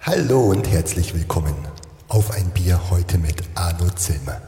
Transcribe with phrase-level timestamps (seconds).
[0.00, 1.54] Hallo und herzlich willkommen
[2.06, 4.40] auf ein Bier heute mit Arno Zilmer.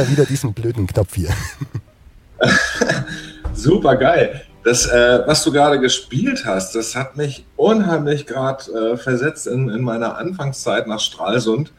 [0.00, 1.30] Immer wieder diesen blöden Knopf hier.
[3.54, 4.42] Super geil.
[4.64, 9.68] Das, äh, was du gerade gespielt hast, das hat mich unheimlich gerade äh, versetzt in,
[9.68, 11.72] in meiner Anfangszeit nach Stralsund.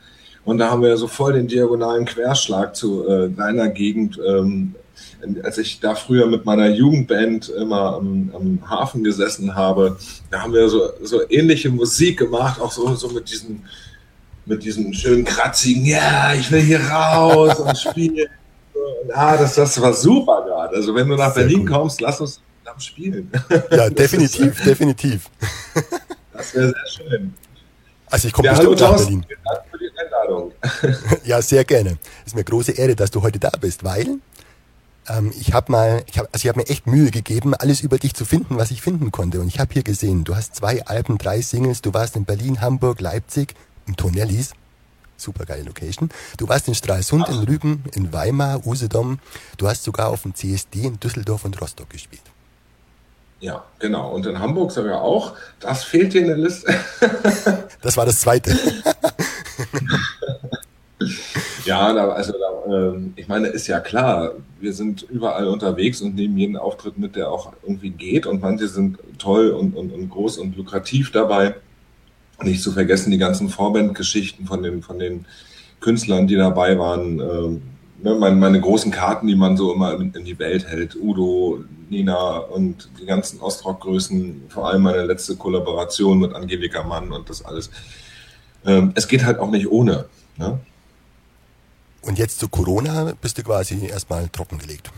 [0.43, 4.19] Und da haben wir so voll den diagonalen Querschlag zu äh, deiner Gegend.
[4.25, 4.75] Ähm,
[5.43, 9.97] als ich da früher mit meiner Jugendband immer am, am, Hafen gesessen habe,
[10.31, 13.63] da haben wir so, so ähnliche Musik gemacht, auch so, so mit diesen
[14.45, 18.27] mit diesem schönen kratzigen, ja, ich will hier raus und spielen.
[19.07, 20.75] Ja, das, das war super gerade.
[20.75, 21.69] Also wenn du nach Sehr Berlin gut.
[21.75, 22.41] kommst, lass uns
[22.77, 23.31] spielen.
[23.71, 25.29] Ja, definitiv, ist, definitiv.
[26.33, 27.33] Das wäre sehr schön.
[28.07, 29.25] Also ich komme ja, bestimmt nach Berlin.
[29.27, 30.51] Vielen Dank für die Einladung.
[31.25, 31.97] Ja, sehr gerne.
[32.21, 34.19] Es ist mir eine große Ehre, dass du heute da bist, weil
[35.07, 37.97] ähm, ich habe mal, ich hab, also ich habe mir echt Mühe gegeben, alles über
[37.97, 39.39] dich zu finden, was ich finden konnte.
[39.39, 42.61] Und ich habe hier gesehen, du hast zwei Alben, drei Singles, du warst in Berlin,
[42.61, 43.53] Hamburg, Leipzig
[43.91, 44.53] im Tonellis.
[45.17, 46.09] Super geile Location.
[46.37, 47.33] Du warst in Stralsund, Ach.
[47.33, 49.19] in Rügen, in Weimar, Usedom.
[49.57, 52.23] Du hast sogar auf dem CSD in Düsseldorf und Rostock gespielt.
[53.39, 54.11] Ja, genau.
[54.13, 55.33] Und in Hamburg sogar auch.
[55.59, 56.73] Das fehlt dir in der Liste.
[57.81, 58.51] das war das zweite.
[61.65, 66.15] ja, da, also da, äh, ich meine, ist ja klar, wir sind überall unterwegs und
[66.15, 68.25] nehmen jeden Auftritt mit, der auch irgendwie geht.
[68.25, 71.55] Und manche sind toll und, und, und groß und lukrativ dabei.
[72.43, 75.25] Nicht zu vergessen die ganzen Vorbandgeschichten von den, von den
[75.79, 77.19] Künstlern, die dabei waren.
[77.19, 77.61] Ähm,
[78.01, 80.95] ne, meine, meine, großen Karten, die man so immer in, in, die Welt hält.
[80.95, 84.43] Udo, Nina und die ganzen Ostrock-Größen.
[84.49, 87.69] Vor allem meine letzte Kollaboration mit Angelika Mann und das alles.
[88.65, 90.05] Ähm, es geht halt auch nicht ohne.
[90.37, 90.59] Ne?
[92.01, 94.91] Und jetzt zu Corona bist du quasi erstmal trockengelegt.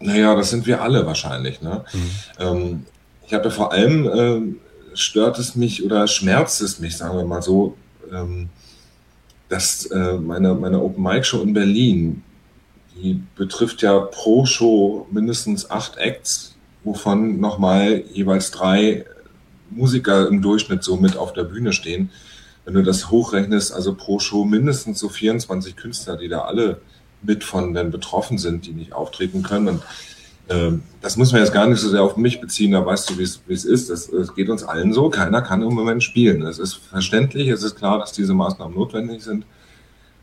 [0.00, 1.60] Naja, das sind wir alle wahrscheinlich.
[1.60, 1.84] Ne?
[1.92, 2.10] Mhm.
[2.38, 2.86] Ähm,
[3.26, 7.42] ich habe vor allem äh, stört es mich oder schmerzt es mich, sagen wir mal
[7.42, 7.76] so,
[8.12, 8.48] ähm,
[9.48, 12.22] dass äh, meine, meine Open Mic Show in Berlin,
[12.96, 19.04] die betrifft ja pro Show mindestens acht Acts, wovon nochmal jeweils drei
[19.70, 22.10] Musiker im Durchschnitt so mit auf der Bühne stehen.
[22.64, 26.80] Wenn du das hochrechnest, also pro Show mindestens so 24 Künstler, die da alle
[27.22, 29.68] mit von den betroffen sind, die nicht auftreten können.
[29.68, 29.82] Und
[31.00, 33.22] das muss man jetzt gar nicht so sehr auf mich beziehen, da weißt du, wie
[33.22, 33.88] es, ist.
[33.88, 36.42] Es, es geht uns allen so, keiner kann im Moment spielen.
[36.42, 39.44] Es ist verständlich, es ist klar, dass diese Maßnahmen notwendig sind,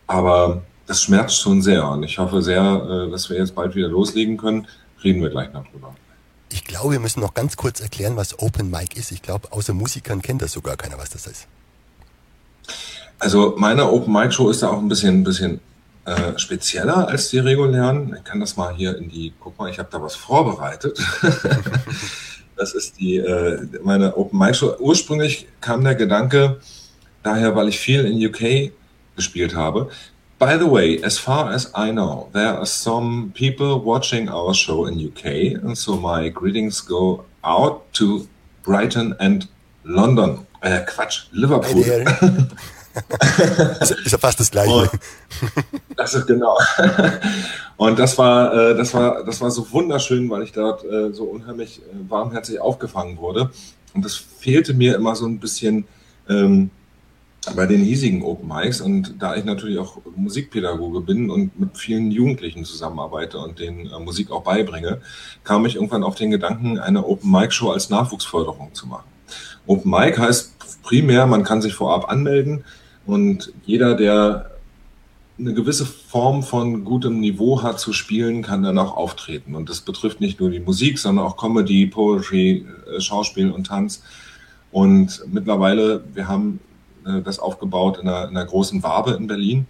[0.06, 3.88] aber das schmerzt schon sehr und ich hoffe sehr, äh, dass wir jetzt bald wieder
[3.88, 4.68] loslegen können.
[5.04, 5.96] Reden wir gleich noch drüber.
[6.52, 9.12] Ich glaube, wir müssen noch ganz kurz erklären, was Open Mic ist.
[9.12, 11.48] Ich glaube, außer Musikern kennt das sogar keiner, was das ist.
[13.20, 15.60] Also meine Open Mic Show ist da auch ein bisschen, ein bisschen
[16.08, 18.16] äh, spezieller als die regulären.
[18.18, 20.98] Ich kann das mal hier in die, guck mal, ich habe da was vorbereitet.
[22.56, 24.74] das ist die, äh, meine Open Mic Show.
[24.80, 26.62] Ursprünglich kam der Gedanke
[27.24, 28.72] daher, weil ich viel in UK
[29.18, 29.90] gespielt habe.
[30.40, 34.86] By the way, as far as I know, there are some people watching our show
[34.86, 38.28] in UK, and so my greetings go out to
[38.64, 39.50] Brighton and
[39.84, 40.46] London.
[40.62, 41.84] Äh, Quatsch, Liverpool.
[43.82, 44.74] ist, ja fast das Gleiche.
[44.74, 44.90] Und,
[45.96, 46.58] das ist genau.
[47.78, 51.26] Und das war, äh, das war, das war so wunderschön, weil ich dort äh, so
[51.26, 53.52] unheimlich äh, warmherzig aufgefangen wurde.
[53.94, 55.86] Und das fehlte mir immer so ein bisschen
[56.30, 56.70] ähm,
[57.56, 58.82] bei den hiesigen Open Mics.
[58.82, 64.00] Und da ich natürlich auch Musikpädagoge bin und mit vielen Jugendlichen zusammenarbeite und denen äh,
[64.00, 65.02] Musik auch beibringe,
[65.44, 69.06] kam ich irgendwann auf den Gedanken, eine Open Mic Show als Nachwuchsförderung zu machen.
[69.66, 72.64] Open Mic heißt primär, man kann sich vorab anmelden
[73.08, 74.52] und jeder, der
[75.40, 79.56] eine gewisse Form von gutem Niveau hat zu spielen, kann dann auch auftreten.
[79.56, 84.04] Und das betrifft nicht nur die Musik, sondern auch Comedy, Poetry, äh, Schauspiel und Tanz.
[84.72, 86.60] Und mittlerweile, wir haben
[87.06, 89.66] äh, das aufgebaut in einer, in einer großen Wabe in Berlin.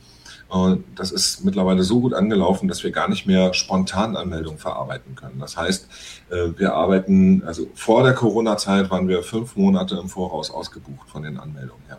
[0.96, 5.42] Das ist mittlerweile so gut angelaufen, dass wir gar nicht mehr spontan Anmeldungen verarbeiten können.
[5.42, 5.90] Das heißt,
[6.30, 11.24] äh, wir arbeiten, also vor der Corona-Zeit waren wir fünf Monate im Voraus ausgebucht von
[11.24, 11.98] den Anmeldungen her.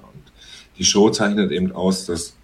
[0.78, 2.34] Die Show zeichnet eben aus, dass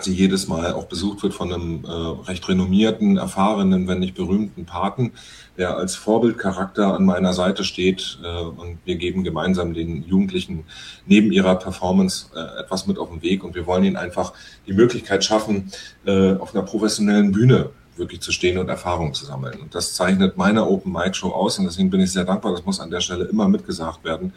[0.00, 1.88] sie jedes Mal auch besucht wird von einem äh,
[2.28, 5.12] recht renommierten, erfahrenen, wenn nicht berühmten Paten,
[5.58, 10.64] der als Vorbildcharakter an meiner Seite steht äh, und wir geben gemeinsam den Jugendlichen
[11.06, 14.32] neben ihrer Performance äh, etwas mit auf den Weg und wir wollen ihnen einfach
[14.66, 15.70] die Möglichkeit schaffen,
[16.06, 19.60] äh, auf einer professionellen Bühne wirklich zu stehen und Erfahrungen zu sammeln.
[19.60, 22.52] Und das zeichnet meine Open Mic Show aus und deswegen bin ich sehr dankbar.
[22.52, 24.32] Das muss an der Stelle immer mitgesagt werden,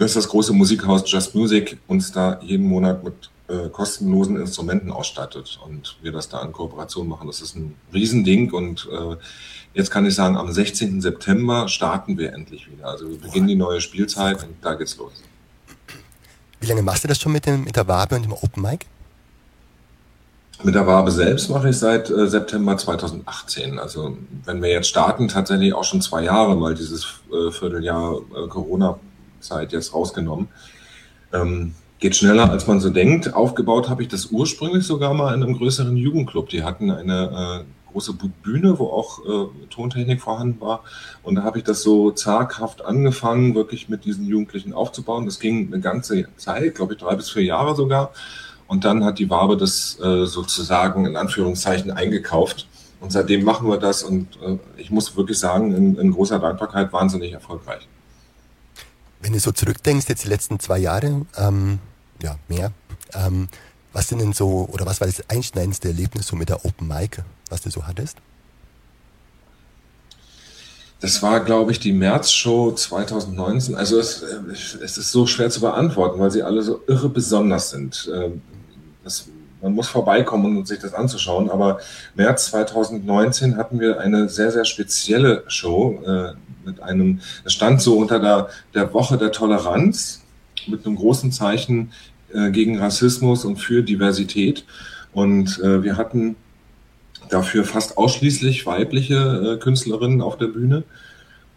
[0.00, 5.60] dass das große Musikhaus Just Music uns da jeden Monat mit äh, kostenlosen Instrumenten ausstattet
[5.62, 7.26] und wir das da in Kooperation machen.
[7.26, 9.16] Das ist ein Riesending und äh,
[9.74, 11.02] jetzt kann ich sagen, am 16.
[11.02, 12.86] September starten wir endlich wieder.
[12.86, 15.12] Also wir beginnen die neue Spielzeit und da geht's los.
[16.60, 18.86] Wie lange machst du das schon mit, dem, mit der Wabe und dem Open Mic?
[20.62, 23.78] Mit der Wabe selbst mache ich seit äh, September 2018.
[23.78, 24.16] Also
[24.46, 28.48] wenn wir jetzt starten, tatsächlich auch schon zwei Jahre, mal dieses äh, Vierteljahr äh,
[29.40, 30.48] Corona-Zeit jetzt rausgenommen.
[31.32, 33.34] Ähm, geht schneller, als man so denkt.
[33.34, 36.48] Aufgebaut habe ich das ursprünglich sogar mal in einem größeren Jugendclub.
[36.48, 40.82] Die hatten eine äh, große Bühne, wo auch äh, Tontechnik vorhanden war.
[41.22, 45.26] Und da habe ich das so zaghaft angefangen, wirklich mit diesen Jugendlichen aufzubauen.
[45.26, 48.12] Das ging eine ganze Zeit, glaube ich, drei bis vier Jahre sogar.
[48.66, 52.66] Und dann hat die Wabe das äh, sozusagen in Anführungszeichen eingekauft.
[53.00, 56.92] Und seitdem machen wir das und äh, ich muss wirklich sagen, in, in, großer Dankbarkeit
[56.92, 57.88] wahnsinnig erfolgreich.
[59.20, 61.78] Wenn du so zurückdenkst, jetzt die letzten zwei Jahre, ähm,
[62.22, 62.72] ja, mehr,
[63.12, 63.48] ähm,
[63.92, 67.22] was sind denn so, oder was war das einschneidendste Erlebnis so mit der Open Mic,
[67.48, 68.16] was du so hattest?
[71.00, 73.74] Das war, glaube ich, die März-Show 2019.
[73.74, 78.10] Also es, es, ist so schwer zu beantworten, weil sie alle so irre besonders sind.
[78.14, 78.42] Ähm,
[79.02, 79.26] das,
[79.62, 81.50] man muss vorbeikommen, um sich das anzuschauen.
[81.50, 81.80] Aber
[82.14, 86.32] März 2019 hatten wir eine sehr, sehr spezielle Show äh,
[86.64, 90.22] mit einem, es stand so unter der, der Woche der Toleranz
[90.66, 91.92] mit einem großen Zeichen
[92.32, 94.64] äh, gegen Rassismus und für Diversität.
[95.12, 96.36] Und äh, wir hatten
[97.28, 99.14] dafür fast ausschließlich weibliche
[99.54, 100.84] äh, Künstlerinnen auf der Bühne.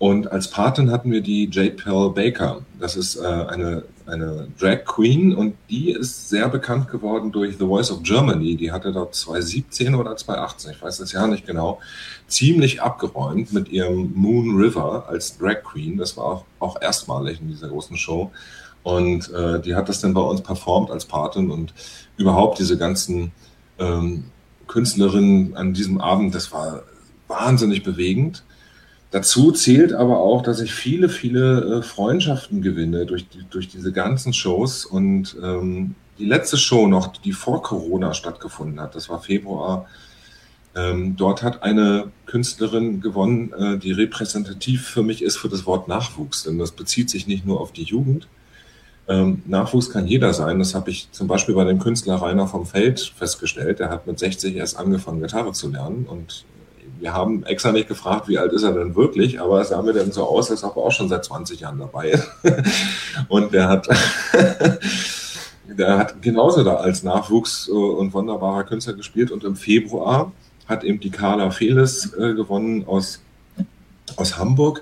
[0.03, 2.59] Und als Patin hatten wir die Jade Pearl Baker.
[2.77, 7.65] Das ist äh, eine, eine Drag Queen und die ist sehr bekannt geworden durch The
[7.65, 8.57] Voice of Germany.
[8.57, 11.79] Die hatte dort 2017 oder 2018, ich weiß das ja nicht genau,
[12.27, 15.97] ziemlich abgeräumt mit ihrem Moon River als Drag Queen.
[15.97, 18.29] Das war auch, auch erstmalig in dieser großen Show.
[18.83, 21.73] Und äh, die hat das dann bei uns performt als Patin und
[22.17, 23.31] überhaupt diese ganzen
[23.79, 24.25] ähm,
[24.67, 26.83] Künstlerinnen an diesem Abend, das war
[27.29, 28.43] wahnsinnig bewegend.
[29.13, 33.91] Dazu zählt aber auch, dass ich viele, viele äh, Freundschaften gewinne durch, die, durch diese
[33.91, 34.87] ganzen Shows.
[34.87, 39.85] Und ähm, die letzte Show noch, die vor Corona stattgefunden hat, das war Februar,
[40.75, 45.87] ähm, dort hat eine Künstlerin gewonnen, äh, die repräsentativ für mich ist für das Wort
[45.87, 46.41] Nachwuchs.
[46.41, 48.27] Denn das bezieht sich nicht nur auf die Jugend,
[49.07, 50.57] ähm, Nachwuchs kann jeder sein.
[50.57, 53.77] Das habe ich zum Beispiel bei dem Künstler Rainer vom Feld festgestellt.
[53.77, 56.07] Der hat mit 60 erst angefangen, Gitarre zu lernen.
[56.09, 56.45] Und
[57.03, 59.91] wir haben extra nicht gefragt, wie alt ist er denn wirklich, aber es sah mir
[59.91, 62.29] dann so aus, als ob er auch schon seit 20 Jahren dabei ist.
[63.27, 63.89] und der hat,
[65.67, 69.31] der hat genauso da als Nachwuchs äh, und wunderbarer Künstler gespielt.
[69.31, 70.31] Und im Februar
[70.65, 73.19] hat eben die Carla Feles äh, gewonnen aus,
[74.15, 74.81] aus Hamburg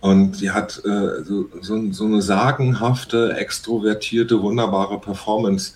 [0.00, 5.72] und die hat äh, so, so, eine sagenhafte, extrovertierte, wunderbare Performance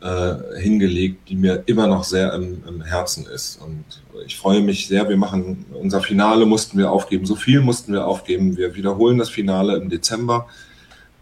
[0.00, 3.60] äh, hingelegt, die mir immer noch sehr im, im, Herzen ist.
[3.60, 3.84] Und
[4.24, 5.08] ich freue mich sehr.
[5.08, 7.26] Wir machen unser Finale mussten wir aufgeben.
[7.26, 8.56] So viel mussten wir aufgeben.
[8.56, 10.48] Wir wiederholen das Finale im Dezember.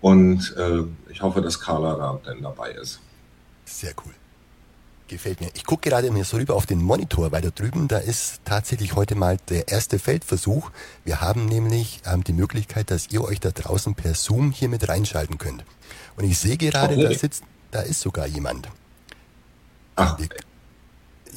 [0.01, 3.01] Und äh, ich hoffe, dass Carla da dann dabei ist.
[3.65, 4.13] Sehr cool.
[5.09, 5.49] Gefällt mir.
[5.55, 8.95] Ich gucke gerade mir so rüber auf den Monitor, weil da drüben, da ist tatsächlich
[8.95, 10.71] heute mal der erste Feldversuch.
[11.05, 14.87] Wir haben nämlich ähm, die Möglichkeit, dass ihr euch da draußen per Zoom hier mit
[14.87, 15.65] reinschalten könnt.
[16.17, 17.03] Und ich sehe gerade, okay.
[17.05, 18.69] da sitzt, da ist sogar jemand.
[19.97, 20.19] Ach.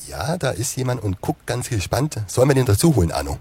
[0.07, 2.17] Ja, da ist jemand und guckt ganz gespannt.
[2.27, 3.39] Sollen wir den dazu holen, Arno?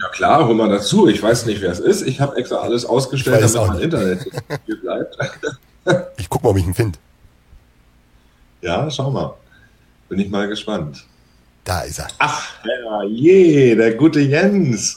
[0.00, 1.08] Ja klar, hol mal dazu.
[1.08, 2.02] Ich weiß nicht, wer es ist.
[2.02, 4.26] Ich habe extra alles ausgestellt, damit mein Internet
[4.66, 5.16] hier bleibt.
[6.18, 6.98] ich guck mal, ob ich ihn finde.
[8.60, 9.34] Ja, schau mal.
[10.08, 11.04] Bin ich mal gespannt.
[11.64, 12.08] Da ist er.
[12.18, 14.96] Ach, ja, je, der gute Jens.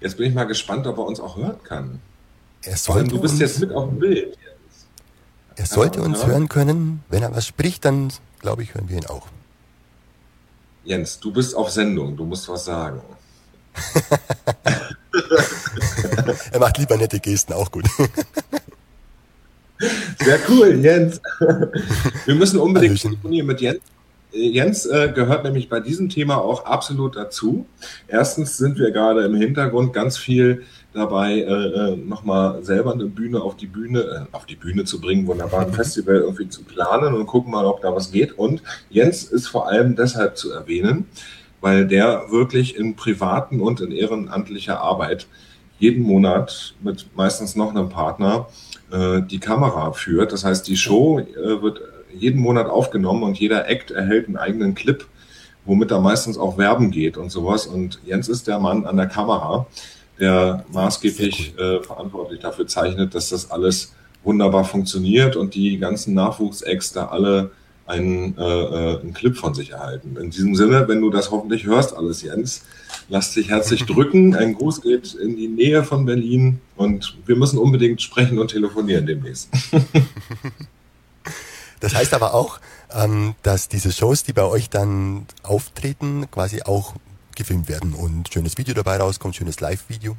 [0.00, 2.00] jetzt bin ich mal gespannt, ob er uns auch hören kann.
[2.62, 4.38] Er sollte du bist uns, jetzt mit auf dem Bild.
[5.56, 6.28] Er sollte ja, uns ja.
[6.28, 7.02] hören können.
[7.08, 9.26] Wenn er was spricht, dann glaube ich, hören wir ihn auch.
[10.84, 12.16] Jens, du bist auf Sendung.
[12.16, 13.00] Du musst was sagen.
[16.52, 17.86] er macht lieber nette Gesten, auch gut.
[20.22, 21.20] Sehr cool, Jens.
[22.26, 23.80] Wir müssen unbedingt telefonieren mit Jens.
[24.32, 27.66] Jens äh, gehört nämlich bei diesem Thema auch absolut dazu.
[28.08, 30.62] Erstens sind wir gerade im Hintergrund ganz viel
[30.94, 35.00] dabei, äh, äh nochmal selber eine Bühne auf die Bühne, äh, auf die Bühne zu
[35.00, 38.38] bringen, wunderbar ein Festival irgendwie zu planen und gucken mal, ob da was geht.
[38.38, 41.06] Und Jens ist vor allem deshalb zu erwähnen,
[41.60, 45.26] weil der wirklich in privaten und in ehrenamtlicher Arbeit
[45.78, 48.46] jeden Monat mit meistens noch einem Partner
[48.92, 50.32] äh, die Kamera führt.
[50.32, 51.80] Das heißt, die Show äh, wird
[52.18, 55.06] jeden Monat aufgenommen und jeder Act erhält einen eigenen Clip,
[55.64, 57.66] womit da meistens auch Werben geht und sowas.
[57.66, 59.66] Und Jens ist der Mann an der Kamera,
[60.18, 63.92] der maßgeblich äh, verantwortlich dafür zeichnet, dass das alles
[64.24, 67.50] wunderbar funktioniert und die ganzen Nachwuchs-Acts da alle
[67.86, 70.16] einen, äh, äh, einen Clip von sich erhalten.
[70.16, 72.62] In diesem Sinne, wenn du das hoffentlich hörst, alles Jens,
[73.08, 74.34] lass dich herzlich drücken.
[74.34, 79.06] Ein Gruß geht in die Nähe von Berlin und wir müssen unbedingt sprechen und telefonieren
[79.06, 79.50] demnächst.
[81.82, 82.60] Das heißt aber auch,
[82.94, 86.94] ähm, dass diese Shows, die bei euch dann auftreten, quasi auch
[87.34, 90.16] gefilmt werden und schönes Video dabei rauskommt, schönes Live-Video.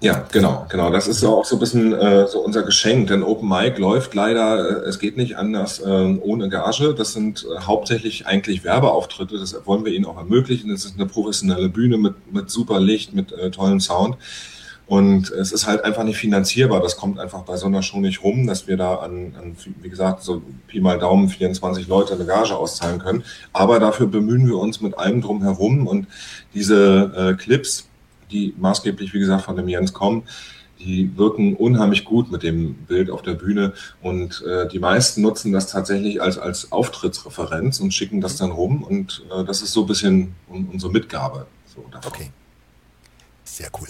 [0.00, 0.90] Ja, genau, genau.
[0.90, 4.84] Das ist auch so ein bisschen äh, so unser Geschenk, denn Open Mic läuft leider,
[4.84, 6.94] äh, es geht nicht anders äh, ohne Gage.
[6.94, 10.70] Das sind äh, hauptsächlich eigentlich Werbeauftritte, das wollen wir ihnen auch ermöglichen.
[10.70, 14.16] Es ist eine professionelle Bühne mit, mit super Licht, mit äh, tollem Sound.
[14.92, 16.82] Und es ist halt einfach nicht finanzierbar.
[16.82, 19.88] Das kommt einfach bei so einer Show nicht rum, dass wir da an, an wie
[19.88, 23.24] gesagt, so Pi mal Daumen 24 Leute eine Gage auszahlen können.
[23.54, 26.08] Aber dafür bemühen wir uns mit allem drum herum und
[26.52, 27.88] diese äh, Clips,
[28.30, 30.24] die maßgeblich, wie gesagt, von dem Jens kommen,
[30.78, 33.72] die wirken unheimlich gut mit dem Bild auf der Bühne
[34.02, 38.82] und äh, die meisten nutzen das tatsächlich als, als Auftrittsreferenz und schicken das dann rum
[38.82, 41.46] und äh, das ist so ein bisschen unsere Mitgabe.
[41.74, 42.30] So Okay.
[43.44, 43.88] Sehr cool.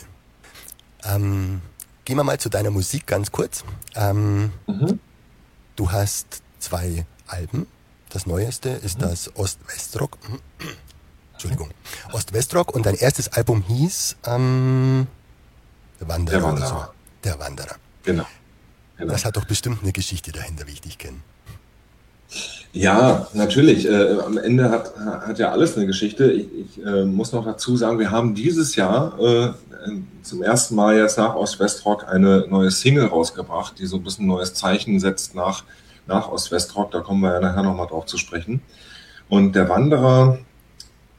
[1.04, 1.61] Ähm,
[2.04, 3.64] gehen wir mal zu deiner Musik ganz kurz.
[3.94, 5.00] Ähm, mhm.
[5.76, 7.66] Du hast zwei Alben.
[8.11, 9.02] Das neueste ist mhm.
[9.02, 10.18] das Ost-West-Rock.
[11.32, 11.71] Entschuldigung,
[12.12, 15.06] Ost-West-Rock und dein erstes Album hieß ähm,
[15.99, 16.38] Der Wanderer.
[16.38, 16.68] Der Wanderer.
[16.68, 16.85] So.
[17.25, 17.76] Der Wanderer.
[18.04, 18.26] Genau.
[18.97, 19.12] genau.
[19.12, 21.18] Das hat doch bestimmt eine Geschichte dahinter, wie ich dich kenne.
[22.73, 23.87] Ja, natürlich.
[23.87, 26.33] Äh, am Ende hat, hat ja alles eine Geschichte.
[26.33, 29.51] Ich, ich äh, muss noch dazu sagen, wir haben dieses Jahr äh,
[30.23, 34.29] zum ersten Mal jetzt nach Ost-West-Rock eine neue Single rausgebracht, die so ein bisschen ein
[34.29, 35.65] neues Zeichen setzt nach,
[36.07, 36.93] nach Ost-West-Rock.
[36.93, 38.62] Da kommen wir ja nachher nochmal drauf zu sprechen.
[39.29, 40.39] Und der Wanderer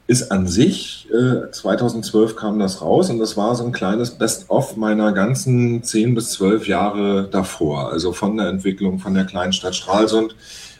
[0.08, 4.76] ist an sich, äh, 2012 kam das raus und das war so ein kleines Best-of
[4.76, 7.92] meiner ganzen 10 bis 12 Jahre davor.
[7.92, 10.36] Also von der Entwicklung von der kleinen Stadt Stralsund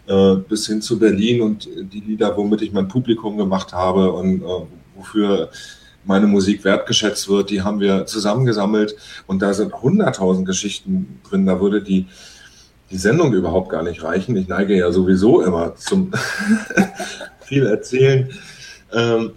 [0.08, 4.42] äh, bis hin zu Berlin und die Lieder, womit ich mein Publikum gemacht habe und
[4.42, 5.50] äh, wofür
[6.06, 8.96] meine Musik wertgeschätzt wird, die haben wir zusammengesammelt
[9.28, 11.46] und da sind hunderttausend Geschichten drin.
[11.46, 12.08] Da würde die,
[12.92, 14.36] die Sendung überhaupt gar nicht reichen.
[14.36, 16.12] Ich neige ja sowieso immer zum
[17.42, 18.30] viel erzählen.
[18.92, 19.32] Ähm,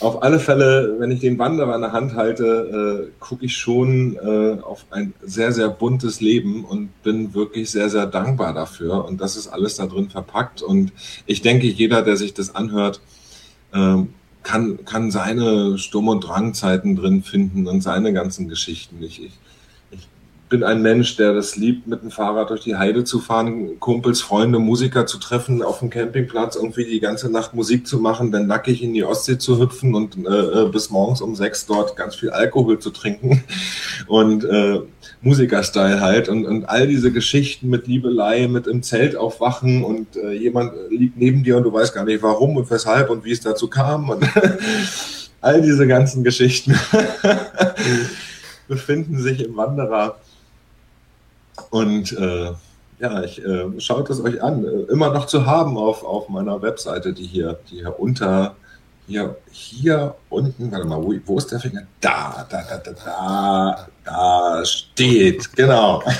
[0.00, 4.16] auf alle Fälle, wenn ich den Wanderer in der Hand halte, äh, gucke ich schon
[4.16, 9.04] äh, auf ein sehr, sehr buntes Leben und bin wirklich sehr, sehr dankbar dafür.
[9.04, 10.62] Und das ist alles da drin verpackt.
[10.62, 10.92] Und
[11.26, 13.00] ich denke, jeder, der sich das anhört,
[13.74, 19.02] ähm, kann, kann seine Sturm- und Drangzeiten drin finden und seine ganzen Geschichten.
[19.02, 19.38] Ich, ich,
[20.50, 24.20] bin ein Mensch, der das liebt, mit dem Fahrrad durch die Heide zu fahren, Kumpels,
[24.20, 28.48] Freunde, Musiker zu treffen, auf dem Campingplatz irgendwie die ganze Nacht Musik zu machen, dann
[28.48, 32.16] nackig in die Ostsee zu hüpfen und äh, äh bis morgens um sechs dort ganz
[32.16, 33.44] viel Alkohol zu trinken
[34.08, 34.80] und äh,
[35.22, 40.32] Musikerstyle halt und, und all diese Geschichten mit Liebelei, mit im Zelt aufwachen und äh,
[40.32, 43.40] jemand liegt neben dir und du weißt gar nicht warum und weshalb und wie es
[43.40, 44.24] dazu kam und
[45.40, 46.74] all diese ganzen Geschichten
[48.68, 50.16] befinden sich im Wanderer
[51.70, 52.52] und äh,
[53.00, 54.64] ja, ich äh, schaut es euch an.
[54.64, 58.54] Äh, immer noch zu haben auf, auf meiner Webseite, die hier, die hier unter,
[59.06, 61.82] hier, hier unten, warte mal, wo, wo ist der Finger?
[62.00, 66.02] Da, da, da, da, da, da steht, genau.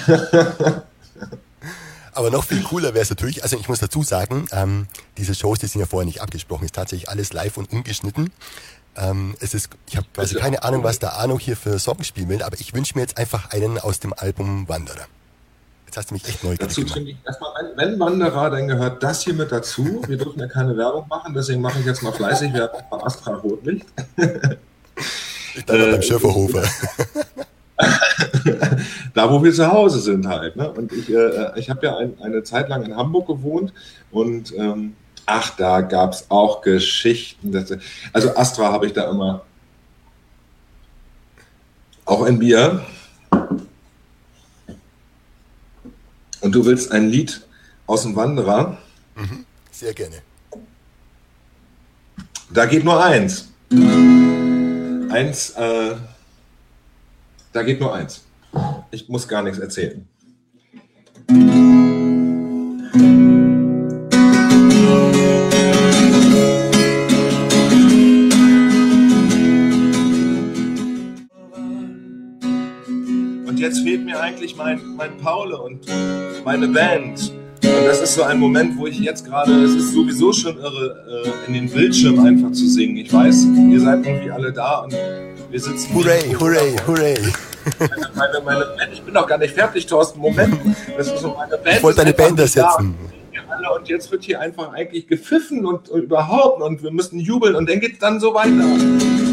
[2.13, 5.59] Aber noch viel cooler wäre es natürlich, also ich muss dazu sagen, ähm, diese Shows,
[5.61, 8.31] die sind ja vorher nicht abgesprochen, ist tatsächlich alles live und ungeschnitten.
[8.97, 12.29] Ähm, es ist, ich habe also keine Ahnung, was der Arno hier für Songs spielen
[12.29, 15.07] will, aber ich wünsche mir jetzt einfach einen aus dem Album Wanderer.
[15.91, 19.25] Jetzt hast du mich echt neugierig Dazu trinke ich erstmal wenn Wanderer, dann gehört das
[19.25, 20.01] hier mit dazu.
[20.07, 23.35] Wir dürfen ja keine Werbung machen, deswegen mache ich jetzt mal fleißig Werbung bei Astra
[23.35, 23.87] Rotlicht.
[25.57, 26.63] Ich bin äh, beim Schäferhofer.
[29.15, 30.55] da, wo wir zu Hause sind halt.
[30.55, 30.71] Ne?
[30.71, 33.73] Und ich, äh, ich habe ja ein, eine Zeit lang in Hamburg gewohnt
[34.13, 34.95] und ähm,
[35.27, 37.51] ach, da gab es auch Geschichten.
[37.51, 37.75] Dass,
[38.13, 39.43] also Astra habe ich da immer
[42.05, 42.87] auch ein Bier.
[46.41, 47.47] Und du willst ein Lied
[47.87, 48.79] aus dem Wanderer?
[49.15, 50.23] Mhm, sehr gerne.
[52.51, 53.49] Da geht nur eins.
[55.11, 55.97] Eins, äh,
[57.53, 58.25] da geht nur eins.
[58.91, 60.07] Ich muss gar nichts erzählen.
[73.91, 75.81] Fehlt mir eigentlich mein, mein Paul und
[76.45, 77.33] meine Band.
[77.65, 81.25] Und das ist so ein Moment, wo ich jetzt gerade, es ist sowieso schon irre,
[81.27, 82.99] äh, in den Bildschirm einfach zu singen.
[82.99, 84.95] Ich weiß, ihr seid irgendwie alle da und
[85.51, 85.93] wir sitzen.
[85.93, 87.19] Hooray, hooray, hooray.
[88.15, 90.21] Meine, meine, Band, ich bin noch gar nicht fertig, Thorsten.
[90.21, 90.57] Moment.
[90.97, 91.77] Das ist so meine Band.
[91.77, 92.95] Ich wollte deine Band ersetzen.
[93.77, 97.69] Und jetzt wird hier einfach eigentlich gepfiffen und, und überhaupt und wir müssen jubeln und
[97.69, 99.30] dann geht es dann so weiter.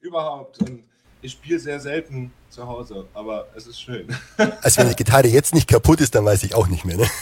[0.00, 0.60] Überhaupt.
[0.62, 0.84] Und
[1.22, 4.06] ich spiele sehr selten zu Hause, aber es ist schön.
[4.62, 7.06] Also wenn die Gitarre jetzt nicht kaputt ist, dann weiß ich auch nicht mehr, ne?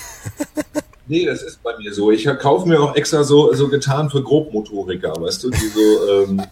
[1.06, 2.10] Nee, das ist bei mir so.
[2.10, 6.10] Ich kaufe mir auch extra so, so getan für Grobmotoriker, weißt du, die so.
[6.10, 6.42] Ähm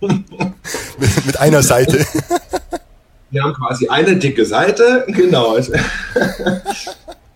[0.98, 2.04] mit, mit, einer Seite.
[3.30, 5.56] Wir haben quasi eine dicke Seite, genau.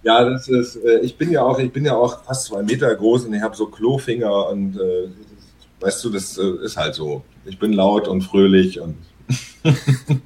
[0.02, 2.92] ja, das ist, äh, ich bin ja auch, ich bin ja auch fast zwei Meter
[2.96, 5.08] groß und ich habe so Klofinger und äh,
[5.80, 7.24] weißt du, das äh, ist halt so.
[7.44, 8.96] Ich bin laut und fröhlich und.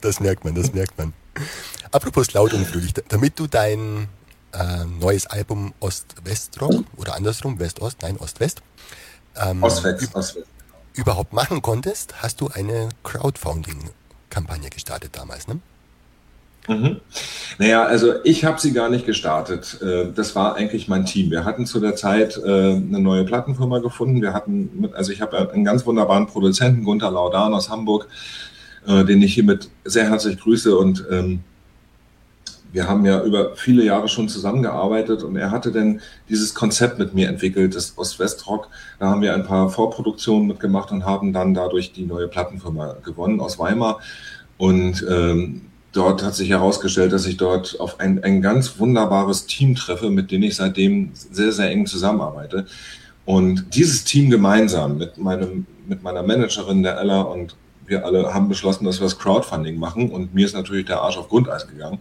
[0.00, 1.12] das merkt man, das merkt man.
[1.92, 4.08] Apropos laut und fröhlich, damit du dein
[4.52, 8.62] äh, neues Album Ost-West-Rock oder andersrum, West-Ost, nein, Ost-West,
[9.36, 10.46] ähm, Ost-West, Ost-West.
[10.94, 15.60] überhaupt machen konntest, hast du eine Crowdfunding-Kampagne gestartet damals, ne?
[16.68, 17.00] Mhm.
[17.58, 19.80] Naja, also ich habe sie gar nicht gestartet.
[19.82, 21.30] Äh, das war eigentlich mein Team.
[21.30, 24.20] Wir hatten zu der Zeit äh, eine neue Plattenfirma gefunden.
[24.20, 28.08] Wir hatten, also ich habe einen ganz wunderbaren Produzenten, Gunther Laudan aus Hamburg,
[28.86, 31.40] äh, den ich hiermit sehr herzlich grüße und ähm,
[32.72, 37.14] wir haben ja über viele Jahre schon zusammengearbeitet und er hatte dann dieses Konzept mit
[37.14, 38.68] mir entwickelt, das Ost-West-Rock.
[38.98, 43.40] Da haben wir ein paar Vorproduktionen mitgemacht und haben dann dadurch die neue Plattenfirma gewonnen
[43.40, 44.00] aus Weimar.
[44.58, 45.62] Und ähm,
[45.96, 50.30] dort hat sich herausgestellt, dass ich dort auf ein, ein ganz wunderbares Team treffe, mit
[50.30, 52.66] dem ich seitdem sehr, sehr eng zusammenarbeite.
[53.24, 58.48] Und dieses Team gemeinsam mit meinem, mit meiner Managerin, der Ella und wir alle haben
[58.48, 60.10] beschlossen, dass wir das Crowdfunding machen.
[60.10, 61.98] Und mir ist natürlich der Arsch auf Grundeis gegangen,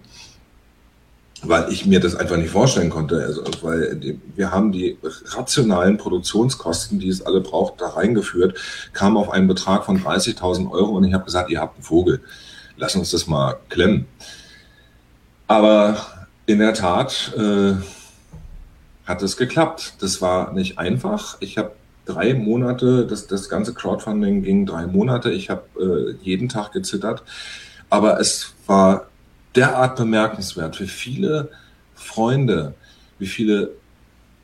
[1.43, 3.23] weil ich mir das einfach nicht vorstellen konnte.
[3.23, 8.57] Also, weil die, wir haben die rationalen Produktionskosten, die es alle braucht, da reingeführt,
[8.93, 12.21] kam auf einen Betrag von 30.000 Euro und ich habe gesagt, ihr habt einen Vogel
[12.77, 14.05] lass uns das mal klemmen.
[15.47, 17.73] Aber in der Tat äh,
[19.05, 19.95] hat es geklappt.
[19.99, 21.37] Das war nicht einfach.
[21.39, 21.71] Ich habe
[22.05, 25.31] drei Monate, das, das ganze Crowdfunding ging drei Monate.
[25.31, 27.23] Ich habe äh, jeden Tag gezittert.
[27.89, 29.07] Aber es war
[29.55, 31.49] derart bemerkenswert für viele
[31.93, 32.73] Freunde,
[33.19, 33.71] wie viele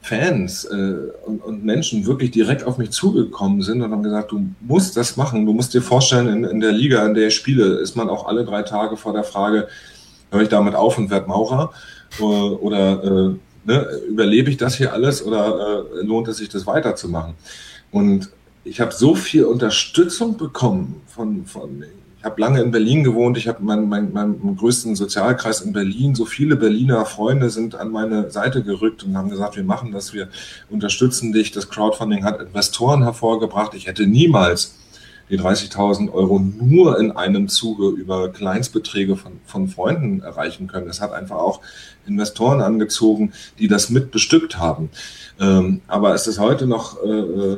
[0.01, 4.47] Fans äh, und, und, Menschen wirklich direkt auf mich zugekommen sind und haben gesagt, du
[4.59, 5.45] musst das machen.
[5.45, 8.25] Du musst dir vorstellen, in, in der Liga, in der ich spiele, ist man auch
[8.25, 9.67] alle drei Tage vor der Frage,
[10.31, 11.71] höre ich damit auf und werde Maurer?
[12.19, 13.35] Äh, oder äh,
[13.65, 17.35] ne, überlebe ich das hier alles oder äh, lohnt es sich, das weiterzumachen?
[17.91, 18.29] Und
[18.63, 21.83] ich habe so viel Unterstützung bekommen von, von
[22.21, 26.13] ich habe lange in Berlin gewohnt, ich habe meinen mein, mein größten Sozialkreis in Berlin.
[26.13, 30.13] So viele Berliner Freunde sind an meine Seite gerückt und haben gesagt, wir machen das,
[30.13, 30.27] wir
[30.69, 31.51] unterstützen dich.
[31.51, 33.73] Das Crowdfunding hat Investoren hervorgebracht.
[33.73, 34.75] Ich hätte niemals
[35.31, 40.89] die 30.000 Euro nur in einem Zuge über Kleinstbeträge von, von Freunden erreichen können.
[40.89, 41.61] Es hat einfach auch
[42.05, 44.91] Investoren angezogen, die das mit bestückt haben.
[45.39, 47.57] Ähm, aber es ist heute noch äh, äh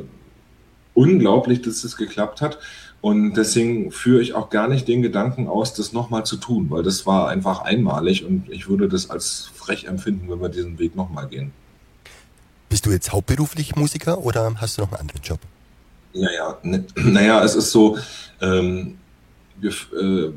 [0.94, 2.58] unglaublich, dass es geklappt hat.
[3.04, 6.82] Und deswegen führe ich auch gar nicht den Gedanken aus, das nochmal zu tun, weil
[6.82, 10.96] das war einfach einmalig und ich würde das als frech empfinden, wenn wir diesen Weg
[10.96, 11.52] nochmal gehen.
[12.70, 15.38] Bist du jetzt hauptberuflich Musiker oder hast du noch einen anderen Job?
[16.14, 17.98] Naja, ne, naja, es ist so,
[18.40, 18.96] ähm,
[19.60, 20.32] wir, äh,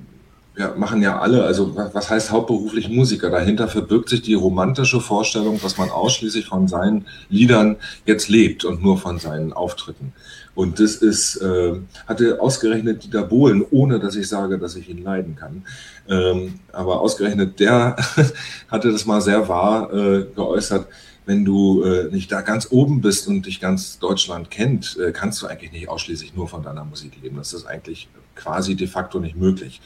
[0.55, 3.29] wir machen ja alle, also was heißt hauptberuflich Musiker?
[3.29, 8.83] Dahinter verbirgt sich die romantische Vorstellung, dass man ausschließlich von seinen Liedern jetzt lebt und
[8.83, 10.11] nur von seinen Auftritten.
[10.57, 11.75] Und das ist, äh,
[12.07, 15.63] hatte ausgerechnet Dieter Bohlen, ohne dass ich sage, dass ich ihn leiden kann.
[16.09, 17.95] Ähm, aber ausgerechnet der
[18.67, 20.87] hatte das mal sehr wahr äh, geäußert.
[21.27, 25.39] Wenn du äh, nicht da ganz oben bist und dich ganz Deutschland kennt, äh, kannst
[25.43, 27.37] du eigentlich nicht ausschließlich nur von deiner Musik leben.
[27.37, 29.79] Das ist eigentlich quasi de facto nicht möglich.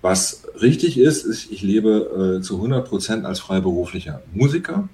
[0.00, 4.88] Was richtig ist, ist, ich lebe äh, zu 100 Prozent als freiberuflicher Musiker.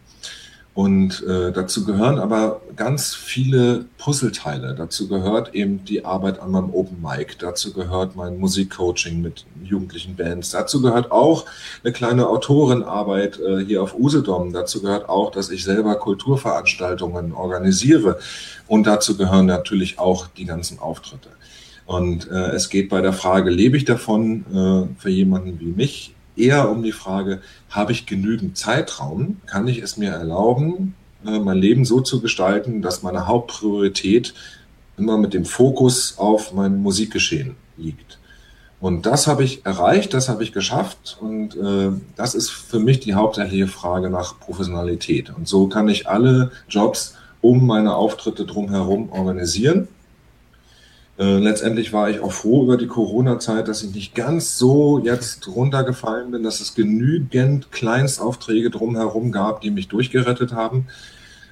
[0.74, 4.74] Und äh, dazu gehören aber ganz viele Puzzleteile.
[4.74, 7.36] Dazu gehört eben die Arbeit an meinem Open Mic.
[7.38, 10.50] Dazu gehört mein Musikcoaching mit jugendlichen Bands.
[10.50, 11.46] Dazu gehört auch
[11.84, 14.52] eine kleine Autorenarbeit äh, hier auf Usedom.
[14.52, 18.18] Dazu gehört auch, dass ich selber Kulturveranstaltungen organisiere.
[18.66, 21.28] Und dazu gehören natürlich auch die ganzen Auftritte.
[21.86, 26.13] Und äh, es geht bei der Frage, lebe ich davon äh, für jemanden wie mich,
[26.36, 29.40] eher um die Frage, habe ich genügend Zeitraum?
[29.46, 30.94] Kann ich es mir erlauben,
[31.26, 34.34] äh, mein Leben so zu gestalten, dass meine Hauptpriorität
[34.96, 38.18] immer mit dem Fokus auf mein Musikgeschehen liegt.
[38.80, 43.00] Und das habe ich erreicht, das habe ich geschafft und äh, das ist für mich
[43.00, 45.30] die hauptsächliche Frage nach Professionalität.
[45.34, 49.88] Und so kann ich alle Jobs um meine Auftritte drumherum organisieren.
[51.16, 55.46] Äh, letztendlich war ich auch froh über die Corona-Zeit, dass ich nicht ganz so jetzt
[55.48, 60.86] runtergefallen bin, dass es genügend Kleinstaufträge drumherum gab, die mich durchgerettet haben.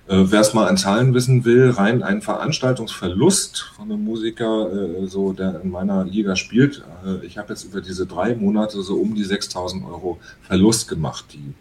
[0.08, 5.06] Äh, Wer es mal an Zahlen wissen will, rein ein Veranstaltungsverlust von einem Musiker, äh,
[5.06, 6.82] so der in meiner Liga spielt.
[7.06, 11.26] Äh, ich habe jetzt über diese drei Monate so um die 6.000 Euro Verlust gemacht,
[11.32, 11.54] die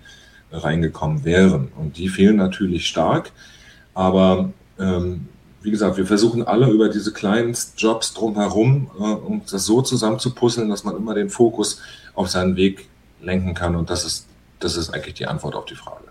[0.51, 1.69] reingekommen wären.
[1.77, 3.31] Und die fehlen natürlich stark.
[3.93, 5.27] Aber ähm,
[5.61, 10.69] wie gesagt, wir versuchen alle über diese kleinen Jobs drumherum, äh, um das so zusammenzupuzzeln,
[10.69, 11.79] dass man immer den Fokus
[12.15, 12.87] auf seinen Weg
[13.21, 13.75] lenken kann.
[13.75, 14.25] Und das ist,
[14.59, 16.05] das ist eigentlich die Antwort auf die Frage.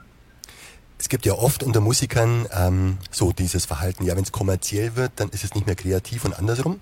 [0.99, 5.13] Es gibt ja oft unter Musikern ähm, so dieses Verhalten, ja, wenn es kommerziell wird,
[5.17, 6.79] dann ist es nicht mehr kreativ und andersrum.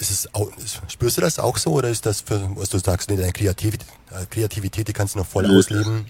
[0.00, 0.50] Ist es auch,
[0.88, 4.24] spürst du das auch so oder ist das für, was du sagst, deine Kreativität, äh,
[4.30, 6.06] Kreativität, die kannst du noch voll ausleben?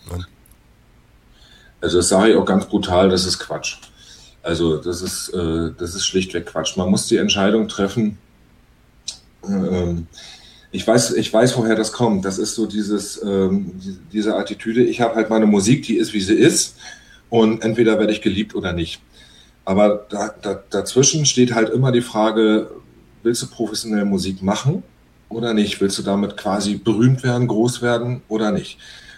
[1.80, 3.78] also das sage ich auch ganz brutal, das ist Quatsch.
[4.44, 6.76] Also das ist, äh, das ist schlichtweg Quatsch.
[6.76, 8.18] Man muss die Entscheidung treffen.
[9.48, 10.06] Ähm,
[10.70, 12.26] ich weiß, ich weiß, woher das kommt.
[12.26, 13.72] Das ist so dieses, ähm,
[14.12, 14.84] diese Attitüde.
[14.84, 16.76] Ich habe halt meine Musik, die ist, wie sie ist.
[17.30, 19.00] Und entweder werde ich geliebt oder nicht.
[19.64, 22.70] Aber da, da, dazwischen steht halt immer die Frage,
[23.22, 24.82] willst du professionelle Musik machen
[25.30, 25.80] oder nicht?
[25.80, 28.76] Willst du damit quasi berühmt werden, groß werden oder nicht?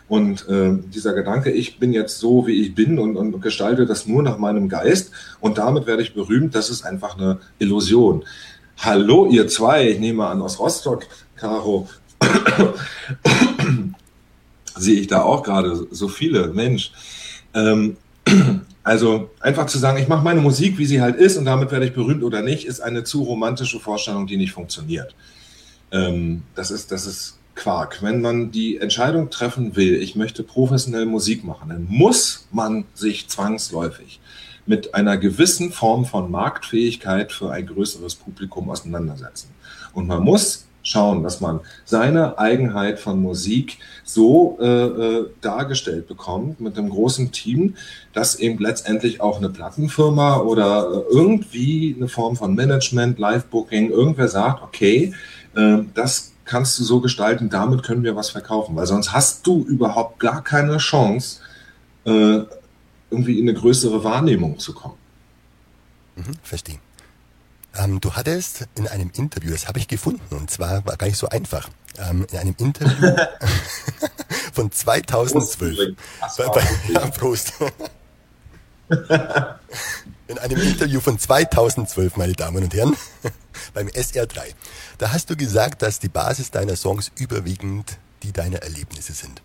[0.08, 4.06] Und äh, dieser Gedanke, ich bin jetzt so, wie ich bin und, und gestalte das
[4.06, 8.24] nur nach meinem Geist und damit werde ich berühmt, das ist einfach eine Illusion.
[8.78, 11.88] Hallo, ihr zwei, ich nehme an aus Rostock, Caro,
[14.76, 16.92] sehe ich da auch gerade so viele, Mensch.
[17.52, 17.96] Ähm,
[18.84, 21.86] also einfach zu sagen, ich mache meine Musik, wie sie halt ist und damit werde
[21.86, 25.16] ich berühmt oder nicht, ist eine zu romantische Vorstellung, die nicht funktioniert.
[25.90, 28.02] Ähm, das, ist, das ist Quark.
[28.02, 33.28] Wenn man die Entscheidung treffen will, ich möchte professionell Musik machen, dann muss man sich
[33.28, 34.20] zwangsläufig
[34.66, 39.48] mit einer gewissen Form von Marktfähigkeit für ein größeres Publikum auseinandersetzen.
[39.94, 46.60] Und man muss schauen, dass man seine Eigenheit von Musik so äh, äh, dargestellt bekommt
[46.60, 47.74] mit einem großen Team,
[48.12, 54.28] dass eben letztendlich auch eine Plattenfirma oder äh, irgendwie eine Form von Management, Live-Booking, irgendwer
[54.28, 55.12] sagt, okay,
[55.56, 59.64] äh, das kannst du so gestalten, damit können wir was verkaufen, weil sonst hast du
[59.64, 61.40] überhaupt gar keine Chance,
[62.04, 62.40] äh,
[63.10, 64.96] irgendwie in eine größere Wahrnehmung zu kommen.
[66.16, 66.78] Mhm, verstehe.
[67.74, 71.18] Ähm, du hattest in einem Interview, das habe ich gefunden, und zwar war gar nicht
[71.18, 73.14] so einfach, ähm, in einem Interview
[74.52, 75.96] von 2012.
[76.20, 77.52] Prost, bei, ja, Prost.
[80.28, 82.96] in einem Interview von 2012, meine Damen und Herren,
[83.74, 84.54] beim SR3.
[84.98, 89.42] Da hast du gesagt, dass die Basis deiner Songs überwiegend die deiner Erlebnisse sind.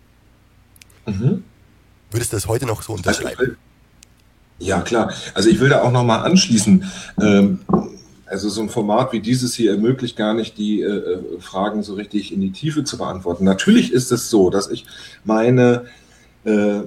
[1.06, 1.44] Mhm.
[2.10, 3.56] Würdest du das heute noch so unterschreiben?
[4.58, 5.12] Ja, klar.
[5.34, 6.84] Also ich will da auch nochmal anschließen.
[7.20, 7.60] Ähm,
[8.26, 11.94] also so ein Format wie dieses hier ermöglicht gar nicht, die äh, äh, Fragen so
[11.94, 13.44] richtig in die Tiefe zu beantworten.
[13.44, 14.86] Natürlich ist es so, dass ich
[15.24, 15.86] meine,
[16.44, 16.80] äh,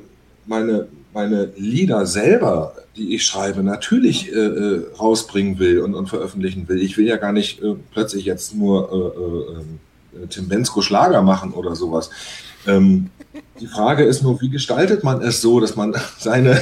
[0.46, 6.68] meine, meine Lieder selber, die ich schreibe, natürlich äh, äh rausbringen will und, und, veröffentlichen
[6.68, 6.82] will.
[6.82, 9.80] Ich will ja gar nicht äh, plötzlich jetzt nur ähm,
[10.30, 12.10] Tim Bensko Schlager machen oder sowas.
[12.68, 13.10] Ähm,
[13.62, 16.60] die Frage ist nur, wie gestaltet man es so, dass man seine,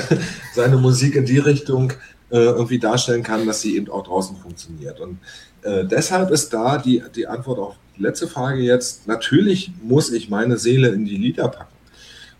[0.53, 1.91] seine Musik in die Richtung
[2.31, 4.99] äh, irgendwie darstellen kann, dass sie eben auch draußen funktioniert.
[4.99, 5.17] Und
[5.63, 10.29] äh, deshalb ist da die, die Antwort auf die letzte Frage jetzt, natürlich muss ich
[10.29, 11.72] meine Seele in die Lieder packen.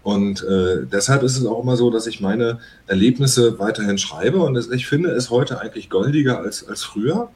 [0.04, 4.40] Und äh, deshalb ist es auch immer so, dass ich meine Erlebnisse weiterhin schreibe.
[4.40, 7.30] Und es, ich finde es heute eigentlich goldiger als, als früher.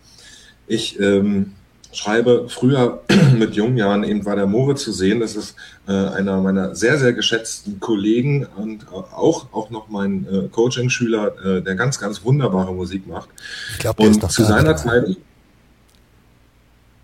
[0.67, 1.53] Ich ähm,
[1.93, 3.03] schreibe, früher
[3.37, 5.21] mit jungen Jahren eben war der Moritz zu sehen.
[5.21, 5.55] Das ist
[5.87, 11.61] äh, einer meiner sehr, sehr geschätzten Kollegen und auch, auch noch mein äh, Coaching-Schüler, äh,
[11.61, 13.29] der ganz, ganz wunderbare Musik macht.
[13.71, 15.15] Ich glaube, der und ist noch zu seiner Zeit.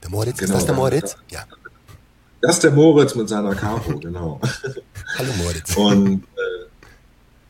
[0.03, 1.15] Der Moritz, genau, ist das der Moritz?
[1.31, 1.45] Ja.
[2.43, 4.41] Das ist der Moritz mit seiner Capo, genau.
[5.17, 5.77] Hallo Moritz.
[5.77, 6.65] Und äh,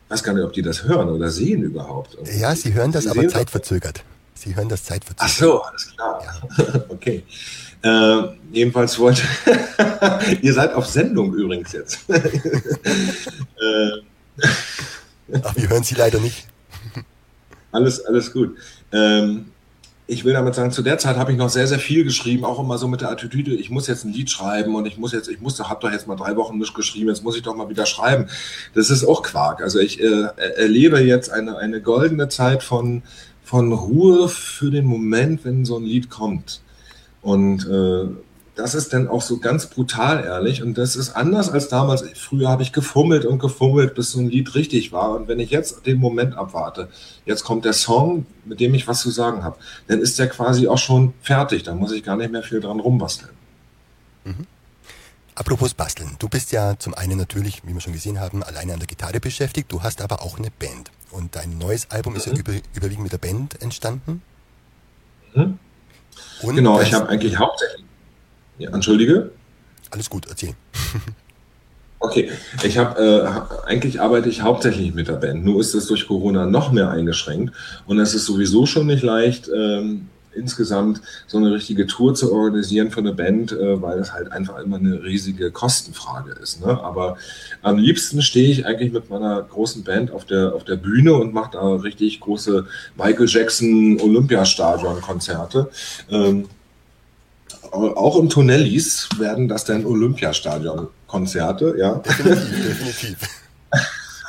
[0.08, 2.16] weiß gar nicht, ob die das hören oder sehen überhaupt.
[2.38, 4.04] Ja, sie hören das, sie aber zeitverzögert.
[4.34, 5.18] Sie hören das zeitverzögert.
[5.18, 6.22] Ach so, alles klar.
[6.22, 6.84] Ja.
[6.90, 7.24] okay.
[7.82, 9.22] Äh, jedenfalls wollte.
[10.42, 11.98] ihr seid auf Sendung übrigens jetzt.
[12.08, 12.20] äh,
[15.42, 16.46] Ach, wir hören Sie leider nicht.
[17.72, 18.56] alles, alles gut.
[18.92, 19.46] Ähm,
[20.06, 22.60] ich will damit sagen, zu der Zeit habe ich noch sehr, sehr viel geschrieben, auch
[22.60, 25.28] immer so mit der Attitüde, ich muss jetzt ein Lied schreiben und ich muss jetzt,
[25.28, 27.70] ich musste, habe doch jetzt mal drei Wochen nicht geschrieben, jetzt muss ich doch mal
[27.70, 28.28] wieder schreiben.
[28.74, 29.62] Das ist auch Quark.
[29.62, 33.02] Also ich äh, erlebe jetzt eine, eine goldene Zeit von
[33.44, 36.62] von Ruhe für den Moment, wenn so ein Lied kommt.
[37.20, 38.06] Und äh,
[38.54, 42.04] das ist dann auch so ganz brutal ehrlich und das ist anders als damals.
[42.14, 45.10] Früher habe ich gefummelt und gefummelt, bis so ein Lied richtig war.
[45.10, 46.88] Und wenn ich jetzt den Moment abwarte,
[47.24, 49.56] jetzt kommt der Song, mit dem ich was zu sagen habe,
[49.88, 51.64] dann ist der quasi auch schon fertig.
[51.64, 53.32] Da muss ich gar nicht mehr viel dran rumbasteln.
[54.24, 54.46] Mhm.
[55.34, 58.78] Apropos Basteln, du bist ja zum einen natürlich, wie wir schon gesehen haben, alleine an
[58.78, 60.92] der Gitarre beschäftigt, du hast aber auch eine Band.
[61.10, 62.18] Und dein neues Album mhm.
[62.18, 62.38] ist ja mhm.
[62.38, 64.22] über, überwiegend mit der Band entstanden.
[65.34, 65.58] Mhm.
[66.40, 67.83] genau, ich habe eigentlich hauptsächlich
[68.58, 69.30] ja, entschuldige?
[69.90, 70.54] Alles gut, erzähl.
[72.00, 72.30] Okay,
[72.62, 75.42] ich habe äh, eigentlich arbeite ich hauptsächlich mit der Band.
[75.42, 77.54] Nur ist es durch Corona noch mehr eingeschränkt
[77.86, 82.90] und es ist sowieso schon nicht leicht, ähm, insgesamt so eine richtige Tour zu organisieren
[82.90, 86.60] für eine Band, äh, weil das halt einfach immer eine riesige Kostenfrage ist.
[86.60, 86.78] Ne?
[86.82, 87.16] Aber
[87.62, 91.32] am liebsten stehe ich eigentlich mit meiner großen Band auf der auf der Bühne und
[91.32, 95.70] mache da richtig große Michael Jackson Olympiastadion Konzerte.
[96.10, 96.48] Ähm,
[97.74, 101.94] auch im Tonellis werden das dann Olympiastadion-Konzerte, ja.
[101.96, 103.18] Definitiv, definitiv.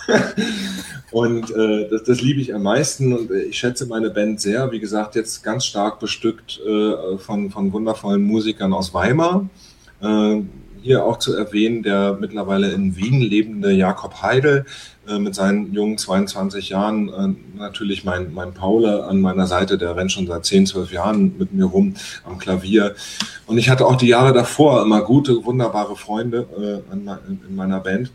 [1.12, 4.72] und äh, das, das liebe ich am meisten und ich schätze meine Band sehr.
[4.72, 9.48] Wie gesagt, jetzt ganz stark bestückt äh, von, von wundervollen Musikern aus Weimar.
[10.02, 10.42] Äh,
[10.86, 14.66] hier auch zu erwähnen, der mittlerweile in Wien lebende Jakob Heidel
[15.08, 19.96] äh, mit seinen jungen 22 Jahren, äh, natürlich mein, mein Paul an meiner Seite, der
[19.96, 22.94] rennt schon seit 10, 12 Jahren mit mir rum am Klavier.
[23.48, 27.10] Und ich hatte auch die Jahre davor immer gute, wunderbare Freunde äh, in,
[27.50, 28.12] in meiner Band.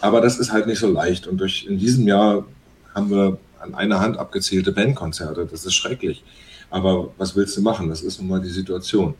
[0.00, 1.26] Aber das ist halt nicht so leicht.
[1.26, 2.46] Und durch in diesem Jahr
[2.94, 5.46] haben wir an einer Hand abgezählte Bandkonzerte.
[5.50, 6.24] Das ist schrecklich.
[6.70, 7.90] Aber was willst du machen?
[7.90, 9.14] Das ist nun mal die Situation.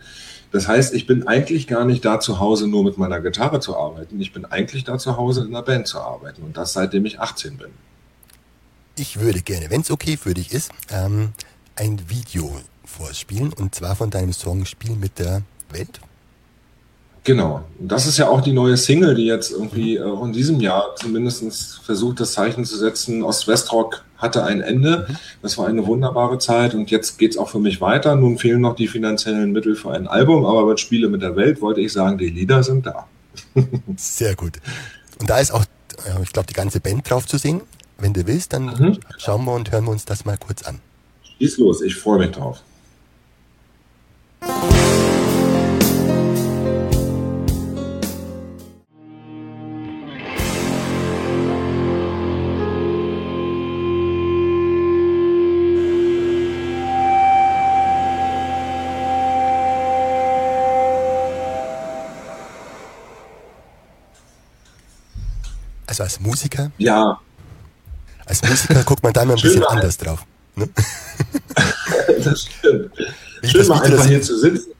[0.50, 3.76] Das heißt, ich bin eigentlich gar nicht da zu Hause, nur mit meiner Gitarre zu
[3.76, 4.20] arbeiten.
[4.20, 6.42] Ich bin eigentlich da zu Hause, in einer Band zu arbeiten.
[6.42, 7.68] Und das seitdem ich 18 bin.
[8.96, 11.32] Ich würde gerne, wenn es okay für dich ist, ähm,
[11.76, 12.50] ein Video
[12.84, 13.52] vorspielen.
[13.52, 16.00] Und zwar von deinem Song Spiel mit der Welt.
[17.24, 17.62] Genau.
[17.78, 20.96] Und das ist ja auch die neue Single, die jetzt irgendwie äh, in diesem Jahr
[20.96, 23.22] zumindest versucht, das Zeichen zu setzen.
[23.22, 25.06] Ost-West-Rock hatte ein Ende.
[25.08, 25.16] Mhm.
[25.42, 28.16] Das war eine wunderbare Zeit und jetzt geht es auch für mich weiter.
[28.16, 31.60] Nun fehlen noch die finanziellen Mittel für ein Album, aber bei Spiele mit der Welt
[31.60, 33.06] wollte ich sagen, die Lieder sind da.
[33.96, 34.58] Sehr gut.
[35.20, 35.64] Und da ist auch,
[36.22, 37.62] ich glaube, die ganze Band drauf zu singen.
[37.96, 38.98] Wenn du willst, dann mhm.
[39.18, 40.80] schauen wir und hören wir uns das mal kurz an.
[41.38, 42.60] Schieß los, ich freue mich drauf.
[66.08, 66.72] Als Musiker?
[66.78, 67.20] Ja.
[68.24, 69.68] Als Musiker guckt man da immer ein bisschen mal.
[69.68, 70.24] anders drauf.
[70.56, 70.66] Ne?
[72.24, 72.90] das stimmt.
[73.42, 74.70] Wie Schön mal einfach hier zu sitzen.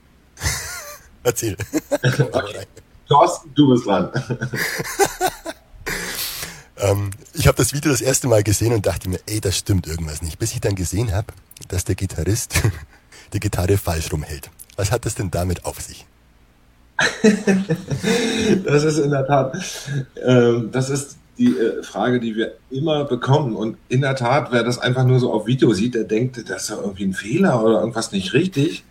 [1.23, 1.55] Erzähl.
[2.01, 2.65] okay.
[3.07, 4.09] Thorsten, du bist dran.
[6.77, 9.85] ähm, ich habe das Video das erste Mal gesehen und dachte mir, ey, das stimmt
[9.85, 10.39] irgendwas nicht.
[10.39, 11.27] Bis ich dann gesehen habe,
[11.67, 12.55] dass der Gitarrist
[13.33, 14.49] die Gitarre falsch rumhält.
[14.77, 16.07] Was hat das denn damit auf sich?
[18.65, 19.57] das ist in der Tat,
[20.25, 23.55] ähm, das ist die äh, Frage, die wir immer bekommen.
[23.55, 26.63] Und in der Tat, wer das einfach nur so auf Video sieht, der denkt, das
[26.63, 28.83] ist ja irgendwie ein Fehler oder irgendwas nicht richtig.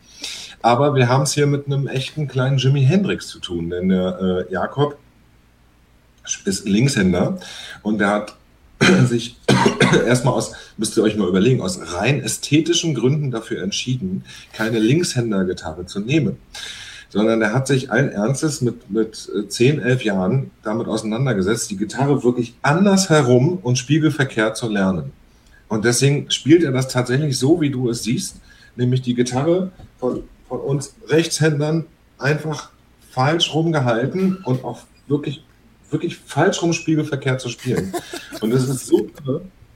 [0.63, 4.47] Aber wir haben es hier mit einem echten kleinen Jimi Hendrix zu tun, denn der
[4.49, 4.99] äh, Jakob
[6.45, 7.39] ist Linkshänder
[7.83, 8.37] und der hat
[9.07, 9.37] sich
[10.07, 15.87] erstmal aus, müsst ihr euch mal überlegen, aus rein ästhetischen Gründen dafür entschieden, keine Linkshänder-Gitarre
[15.87, 16.39] zu nehmen
[17.11, 21.77] sondern er hat sich allen Ernstes mit, mit 10, äh, 11 Jahren damit auseinandergesetzt, die
[21.77, 25.13] Gitarre wirklich anders herum und spiegelverkehrt zu lernen.
[25.69, 28.37] Und deswegen spielt er das tatsächlich so, wie du es siehst,
[28.77, 31.85] nämlich die Gitarre von, von uns Rechtshändern
[32.19, 32.71] einfach
[33.11, 35.45] falsch rumgehalten und auch wirklich,
[35.91, 37.93] wirklich falsch rum spiegelverkehrt zu spielen.
[38.41, 39.09] Und das ist so,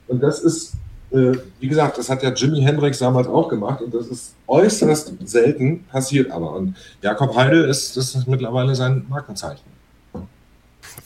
[0.07, 0.73] und das ist
[1.13, 5.83] wie gesagt, das hat ja Jimi Hendrix damals auch gemacht und das ist äußerst selten,
[5.85, 6.53] passiert aber.
[6.53, 9.73] Und Jakob Heidel ist, das ist mittlerweile sein Markenzeichen.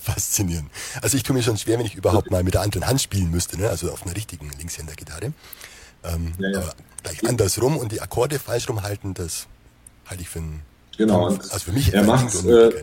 [0.01, 0.69] Faszinierend.
[1.01, 3.29] Also ich tue mir schon schwer, wenn ich überhaupt mal mit der anderen Hand spielen
[3.29, 3.69] müsste, ne?
[3.69, 5.33] also auf einer richtigen Linkshänder-Gitarre.
[6.03, 6.59] Ähm, ja, ja.
[6.59, 9.47] Aber gleich andersrum und die Akkorde falsch rumhalten, das
[10.05, 10.61] halte ich für ein...
[10.97, 11.27] Genau.
[11.27, 12.81] also für mich er macht äh,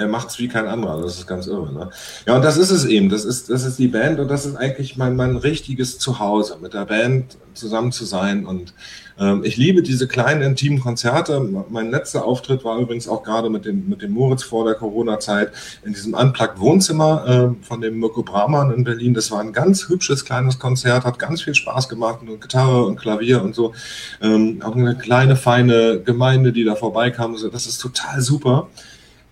[0.00, 1.02] er macht es wie kein anderer.
[1.02, 1.72] Das ist ganz irre.
[1.72, 1.90] Ne?
[2.26, 3.10] Ja, und das ist es eben.
[3.10, 6.72] Das ist, das ist die Band und das ist eigentlich mein, mein richtiges Zuhause, mit
[6.72, 8.46] der Band zusammen zu sein.
[8.46, 8.72] Und
[9.18, 11.38] ähm, ich liebe diese kleinen, intimen Konzerte.
[11.68, 15.52] Mein letzter Auftritt war übrigens auch gerade mit dem, mit dem Moritz vor der Corona-Zeit
[15.84, 19.12] in diesem Unplugged-Wohnzimmer äh, von dem Mirko Brahmann in Berlin.
[19.12, 22.96] Das war ein ganz hübsches kleines Konzert, hat ganz viel Spaß gemacht und Gitarre und
[22.96, 23.74] Klavier und so.
[24.22, 27.36] Ähm, auch eine kleine, feine Gemeinde, die da vorbeikam.
[27.52, 28.68] Das ist total super.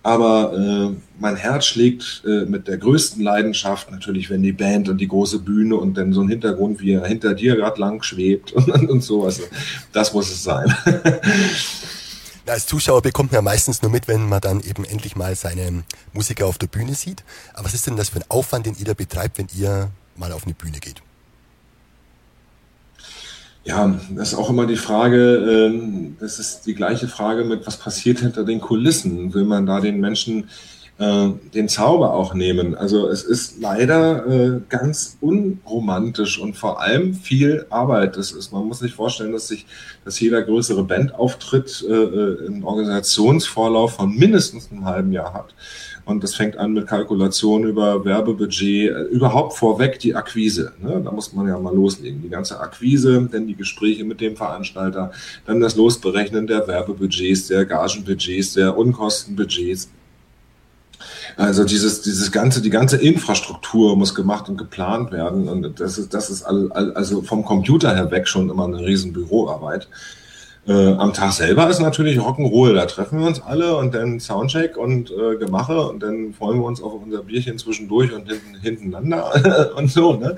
[0.01, 4.97] Aber äh, mein Herz schlägt äh, mit der größten Leidenschaft natürlich, wenn die Band und
[4.99, 8.51] die große Bühne und dann so ein Hintergrund, wie er hinter dir gerade lang schwebt
[8.53, 9.41] und, und sowas.
[9.91, 10.73] Das muss es sein.
[12.49, 15.83] als Zuschauer bekommt man ja meistens nur mit, wenn man dann eben endlich mal seine
[16.13, 17.23] Musiker auf der Bühne sieht.
[17.53, 20.31] Aber was ist denn das für ein Aufwand, den ihr da betreibt, wenn ihr mal
[20.31, 21.01] auf eine Bühne geht?
[23.69, 27.77] Ja, das ist auch immer die Frage, ähm, das ist die gleiche Frage mit, was
[27.77, 29.31] passiert hinter den Kulissen?
[29.35, 30.49] Will man da den Menschen
[30.97, 32.73] äh, den Zauber auch nehmen?
[32.73, 38.17] Also es ist leider äh, ganz unromantisch und vor allem viel Arbeit.
[38.17, 39.67] Das ist, man muss sich vorstellen, dass sich,
[40.03, 45.53] dass jeder größere Bandauftritt äh, einen Organisationsvorlauf von mindestens einem halben Jahr hat.
[46.09, 50.73] Und das fängt an mit Kalkulation über Werbebudget, äh, überhaupt vorweg die Akquise.
[50.81, 51.01] Ne?
[51.05, 52.23] Da muss man ja mal loslegen.
[52.23, 55.11] Die ganze Akquise, dann die Gespräche mit dem Veranstalter,
[55.45, 59.89] dann das Losberechnen der Werbebudgets, der Gagenbudgets, der Unkostenbudgets.
[61.37, 65.47] Also dieses, dieses ganze, die ganze Infrastruktur muss gemacht und geplant werden.
[65.47, 69.87] Und das ist, das ist also vom Computer her weg schon immer eine riesen Büroarbeit.
[70.69, 72.75] Äh, am Tag selber ist natürlich Rock'n'Roll.
[72.75, 76.65] Da treffen wir uns alle und dann Soundcheck und äh, Gemache und dann freuen wir
[76.65, 80.13] uns auf unser Bierchen zwischendurch und hinten, hintereinander und so.
[80.13, 80.35] Ne?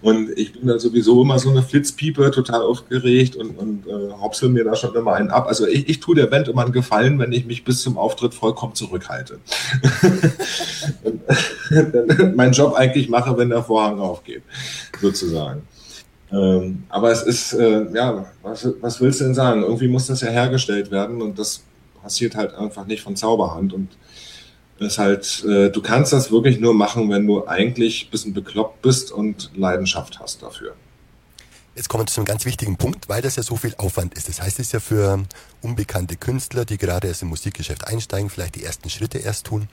[0.00, 4.48] Und ich bin da sowieso immer so eine Flitzpiepe, total aufgeregt und, und äh, hopsel
[4.48, 5.46] mir da schon immer einen ab.
[5.46, 8.32] Also ich, ich tue der Band immer einen Gefallen, wenn ich mich bis zum Auftritt
[8.32, 9.40] vollkommen zurückhalte.
[12.34, 14.42] mein Job eigentlich mache, wenn der Vorhang aufgeht,
[15.02, 15.62] sozusagen.
[16.32, 19.62] Ähm, aber es ist, äh, ja, was, was willst du denn sagen?
[19.62, 21.62] Irgendwie muss das ja hergestellt werden und das
[22.02, 23.88] passiert halt einfach nicht von Zauberhand und
[24.78, 28.82] ist halt, äh, du kannst das wirklich nur machen, wenn du eigentlich ein bisschen bekloppt
[28.82, 30.74] bist und Leidenschaft hast dafür.
[31.74, 34.28] Jetzt kommen wir zu einem ganz wichtigen Punkt, weil das ja so viel Aufwand ist.
[34.30, 35.22] Das heißt, es ist ja für
[35.60, 39.68] unbekannte Künstler, die gerade erst im Musikgeschäft einsteigen, vielleicht die ersten Schritte erst tun,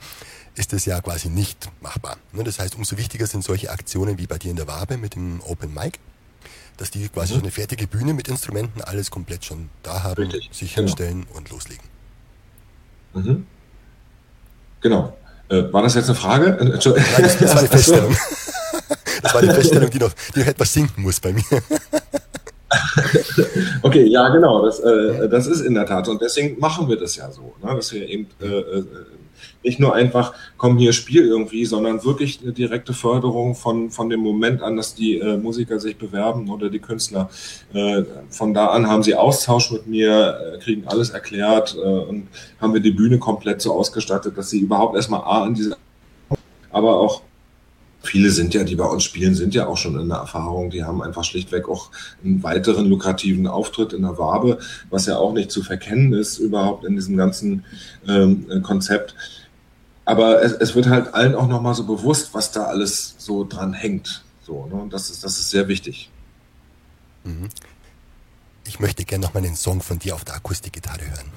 [0.54, 2.18] ist das ja quasi nicht machbar.
[2.32, 5.14] Ne, das heißt, umso wichtiger sind solche Aktionen wie bei dir in der Wabe mit
[5.14, 5.98] dem Open Mic
[6.76, 7.38] dass die quasi mhm.
[7.38, 10.50] so eine fertige Bühne mit Instrumenten alles komplett schon da haben, Richtig.
[10.52, 10.86] sich genau.
[10.86, 11.84] hinstellen und loslegen.
[13.14, 13.46] Mhm.
[14.80, 15.16] Genau.
[15.48, 16.58] Äh, war das jetzt eine Frage?
[16.58, 16.80] Äh, Nein,
[17.22, 18.16] das, das war eine Feststellung.
[19.22, 21.44] das war eine Feststellung, die noch, die noch etwas sinken muss bei mir.
[23.82, 24.64] okay, ja, genau.
[24.64, 26.08] Das, äh, das ist in der Tat.
[26.08, 27.74] Und deswegen machen wir das ja so, ne?
[27.74, 28.84] dass wir eben äh, äh
[29.64, 34.20] nicht nur einfach, komm hier, spiel irgendwie, sondern wirklich eine direkte Förderung von, von dem
[34.20, 37.30] Moment an, dass die äh, Musiker sich bewerben oder die Künstler.
[37.72, 42.28] Äh, von da an haben sie Austausch mit mir, äh, kriegen alles erklärt äh, und
[42.60, 45.76] haben wir die Bühne komplett so ausgestattet, dass sie überhaupt erstmal A an diese,
[46.70, 47.22] aber auch
[48.04, 50.68] Viele sind ja, die bei uns spielen, sind ja auch schon in der Erfahrung.
[50.68, 51.90] Die haben einfach schlichtweg auch
[52.22, 54.58] einen weiteren lukrativen Auftritt in der Wabe,
[54.90, 57.64] was ja auch nicht zu verkennen ist überhaupt in diesem ganzen
[58.06, 59.14] ähm, Konzept
[60.04, 63.72] aber es, es wird halt allen auch nochmal so bewusst, was da alles so dran
[63.72, 64.24] hängt.
[64.42, 64.74] So, ne?
[64.74, 66.10] Und das ist, das ist sehr wichtig.
[67.24, 67.48] Mhm.
[68.66, 71.30] Ich möchte gerne nochmal einen Song von dir auf der Akustikgitarre hören.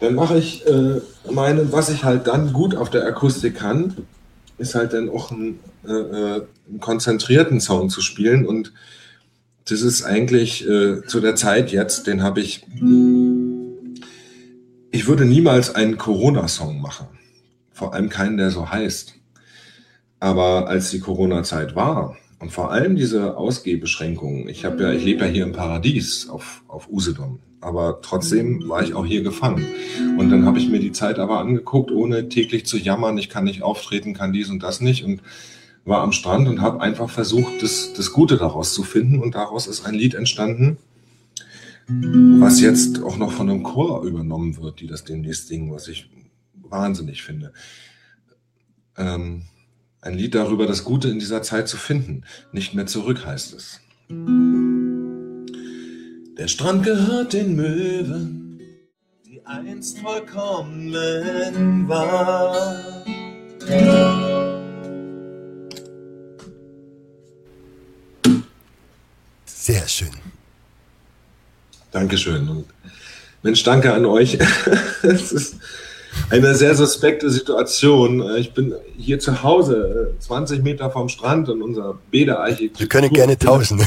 [0.00, 1.00] Dann mache ich äh,
[1.30, 3.96] meinen, was ich halt dann gut auf der Akustik kann,
[4.58, 8.46] ist halt dann auch einen, äh, äh, einen konzentrierten Song zu spielen.
[8.46, 8.72] Und
[9.66, 12.66] das ist eigentlich äh, zu der Zeit jetzt, den habe ich.
[14.90, 17.08] Ich würde niemals einen Corona-Song machen
[17.80, 19.14] vor allem keinen, der so heißt.
[20.20, 25.24] Aber als die Corona-Zeit war und vor allem diese Ausgehbeschränkungen, ich habe ja, ich lebe
[25.24, 29.64] ja hier im Paradies auf, auf Usedom, aber trotzdem war ich auch hier gefangen.
[30.18, 33.44] Und dann habe ich mir die Zeit aber angeguckt, ohne täglich zu jammern, ich kann
[33.44, 35.22] nicht auftreten, kann dies und das nicht und
[35.86, 39.66] war am Strand und habe einfach versucht, das, das Gute daraus zu finden und daraus
[39.66, 40.76] ist ein Lied entstanden,
[41.88, 46.10] was jetzt auch noch von einem Chor übernommen wird, die das demnächst singen, was ich
[46.70, 47.52] wahnsinnig finde.
[48.96, 49.42] Ähm,
[50.02, 52.24] ein Lied darüber, das Gute in dieser Zeit zu finden.
[52.52, 53.80] Nicht mehr zurück heißt es.
[56.38, 58.60] Der Strand gehört den Möwen,
[59.26, 63.04] die einst vollkommen war.
[69.44, 70.10] Sehr schön.
[71.90, 72.48] Dankeschön.
[72.48, 72.66] Und
[73.42, 74.38] Mensch, danke an euch.
[75.02, 75.56] es ist
[76.30, 78.20] eine sehr suspekte Situation.
[78.20, 82.80] Äh, ich bin hier zu Hause, 20 äh, Meter vom Strand in unserer Bäderarchitektur.
[82.80, 83.82] Wir können gerne tauschen.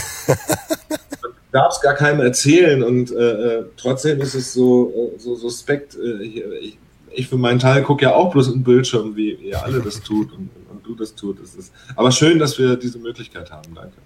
[1.54, 5.96] darf es gar keinem erzählen und äh, äh, trotzdem ist es so, so suspekt.
[5.96, 6.78] Äh, ich,
[7.12, 10.34] ich, für meinen Teil gucke ja auch bloß im Bildschirm, wie ihr alle das tut
[10.34, 11.42] und, und du das tut.
[11.42, 13.74] Das ist, aber schön, dass wir diese Möglichkeit haben.
[13.76, 13.98] Danke.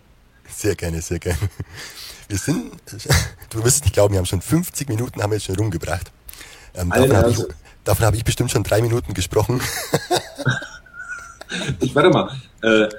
[0.49, 1.39] Sehr gerne, sehr gerne.
[2.27, 2.71] Wir sind,
[3.49, 6.11] du wirst es nicht glauben, wir haben schon 50 Minuten haben wir jetzt schon rumgebracht.
[6.75, 7.37] Ähm, davon habe ich,
[7.87, 9.61] hab ich bestimmt schon drei Minuten gesprochen.
[11.79, 12.31] ich warte mal.
[12.61, 12.89] Äh,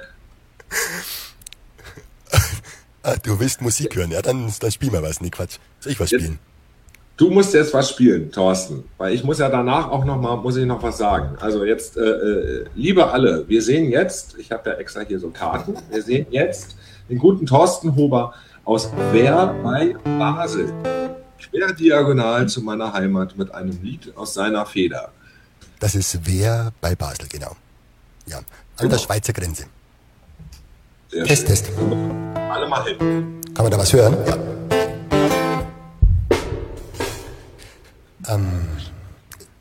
[3.03, 5.21] ah, du willst Musik hören, ja, dann, dann spiel mal was.
[5.21, 5.57] Nee, Quatsch.
[5.79, 6.39] Soll ich was spielen?
[7.19, 10.55] Du musst jetzt was spielen, Thorsten, weil ich muss ja danach auch noch mal, muss
[10.55, 11.35] ich noch was sagen.
[11.41, 15.29] Also jetzt, äh, äh, liebe alle, wir sehen jetzt, ich habe ja extra hier so
[15.29, 16.77] Karten, wir sehen jetzt
[17.09, 18.33] den guten Thorsten Huber
[18.63, 20.71] aus Wer bei Basel.
[21.39, 25.11] Quer diagonal zu meiner Heimat mit einem Lied aus seiner Feder.
[25.79, 27.55] Das ist Wer bei Basel, genau.
[28.25, 28.45] Ja, an
[28.77, 28.91] genau.
[28.91, 29.65] der Schweizer Grenze.
[31.09, 31.47] Sehr Test, schön.
[31.47, 31.71] Test.
[32.35, 33.41] Alle mal hin.
[33.53, 34.17] Kann man da was hören?
[34.27, 34.37] Ja.
[38.35, 38.67] Ähm,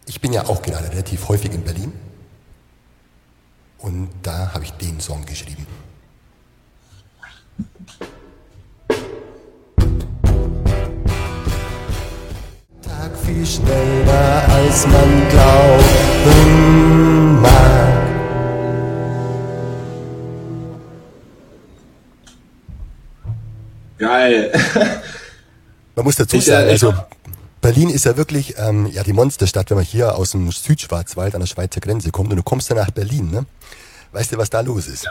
[0.06, 1.92] ich bin ja auch gerade relativ häufig in Berlin.
[3.78, 5.66] Und da habe ich den Song geschrieben.
[13.28, 16.40] Viel schneller als man glauben
[17.42, 18.08] mag.
[23.98, 24.52] Geil.
[25.96, 26.94] Man muss dazu sagen, also
[27.60, 31.40] Berlin ist ja wirklich ähm, ja die Monsterstadt, wenn man hier aus dem Südschwarzwald an
[31.40, 33.46] der Schweizer Grenze kommt und du kommst dann nach Berlin, ne?
[34.12, 35.04] Weißt du, was da los ist?
[35.04, 35.10] Ja.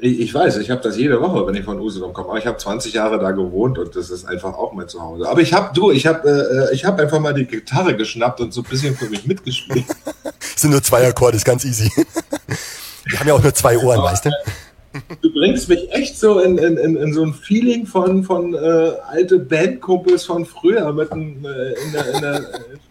[0.00, 2.30] Ich, ich weiß, ich habe das jede Woche, wenn ich von Usedom komme.
[2.30, 5.28] Aber ich habe 20 Jahre da gewohnt und das ist einfach auch mein Zuhause.
[5.28, 8.52] Aber ich habe, du, ich habe äh, ich hab einfach mal die Gitarre geschnappt und
[8.52, 9.84] so ein bisschen für mich mitgespielt.
[10.56, 11.90] sind nur zwei Akkorde, ist ganz easy.
[13.04, 14.30] Wir haben ja auch nur zwei Ohren, weißt du?
[15.22, 18.92] Du bringst mich echt so in, in, in, in so ein Feeling von, von äh,
[19.06, 22.40] alte Bandkumpels von früher mit dem, äh, in der, in der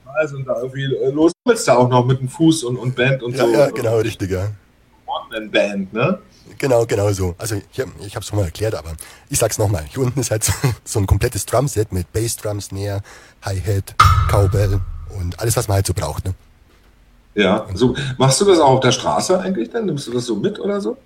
[0.01, 1.31] Straße und da irgendwie äh, los.
[1.45, 3.51] Du da auch noch mit dem Fuß und, und Band und ja, so.
[3.51, 4.49] Ja, genau, richtig, ja.
[5.51, 6.19] Band, ne?
[6.57, 7.35] Genau, genau so.
[7.37, 8.93] Also ich, ich habe es schon mal erklärt, aber
[9.29, 9.85] ich sag's nochmal.
[9.89, 10.53] Hier unten ist halt so,
[10.83, 13.01] so ein komplettes Drumset mit Bassdrums, Snare,
[13.43, 13.95] Hi-Hat,
[14.29, 14.79] Cowbell
[15.17, 16.25] und alles, was man halt so braucht.
[16.25, 16.33] Ne?
[17.35, 17.95] Ja, so.
[18.17, 19.85] Machst du das auch auf der Straße eigentlich dann?
[19.85, 20.97] Nimmst du das so mit oder so?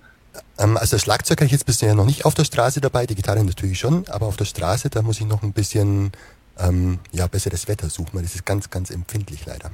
[0.58, 3.14] Ähm, also das Schlagzeug habe ich jetzt bisher noch nicht auf der Straße dabei, die
[3.14, 6.12] Gitarre natürlich schon, aber auf der Straße, da muss ich noch ein bisschen
[6.58, 9.70] ähm, ja, besseres Wetter suchen, weil das ist ganz, ganz empfindlich leider.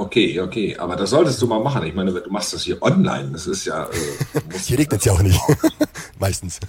[0.00, 1.84] Okay, okay, aber das solltest du mal machen.
[1.84, 3.30] Ich meine, du machst das hier online.
[3.32, 3.84] Das ist ja.
[3.84, 5.40] Äh, hier regnet es ja auch nicht.
[6.20, 6.60] Meistens.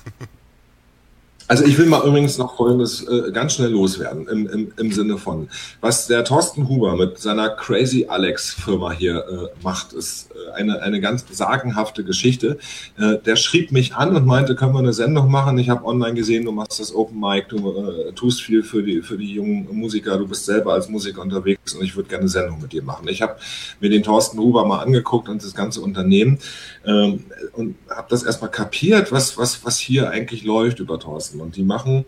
[1.49, 5.17] Also ich will mal übrigens noch Folgendes äh, ganz schnell loswerden im, im, im Sinne
[5.17, 5.49] von,
[5.81, 10.83] was der Thorsten Huber mit seiner Crazy Alex Firma hier äh, macht, ist äh, eine,
[10.83, 12.59] eine ganz sagenhafte Geschichte.
[12.99, 15.57] Äh, der schrieb mich an und meinte, können wir eine Sendung machen?
[15.57, 19.01] Ich habe online gesehen, du machst das Open Mic, du äh, tust viel für die,
[19.01, 22.29] für die jungen Musiker, du bist selber als Musiker unterwegs und ich würde gerne eine
[22.29, 23.07] Sendung mit dir machen.
[23.07, 23.37] Ich habe
[23.79, 26.37] mir den Thorsten Huber mal angeguckt und das ganze Unternehmen
[26.85, 27.23] ähm,
[27.53, 31.38] und habe das erstmal kapiert, was, was, was hier eigentlich läuft über Thorsten.
[31.41, 32.05] Und die machen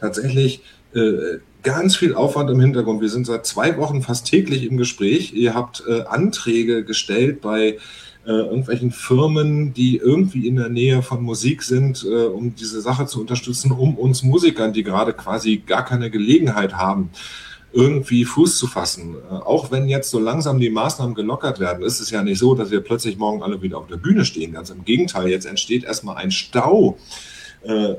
[0.00, 0.62] tatsächlich
[0.94, 3.00] äh, ganz viel Aufwand im Hintergrund.
[3.00, 5.32] Wir sind seit zwei Wochen fast täglich im Gespräch.
[5.32, 7.78] Ihr habt äh, Anträge gestellt bei
[8.26, 13.06] äh, irgendwelchen Firmen, die irgendwie in der Nähe von Musik sind, äh, um diese Sache
[13.06, 17.10] zu unterstützen, um uns Musikern, die gerade quasi gar keine Gelegenheit haben,
[17.72, 19.14] irgendwie Fuß zu fassen.
[19.14, 22.54] Äh, auch wenn jetzt so langsam die Maßnahmen gelockert werden, ist es ja nicht so,
[22.54, 24.52] dass wir plötzlich morgen alle wieder auf der Bühne stehen.
[24.52, 26.98] Ganz im Gegenteil, jetzt entsteht erstmal ein Stau.
[27.62, 27.96] Äh, äh,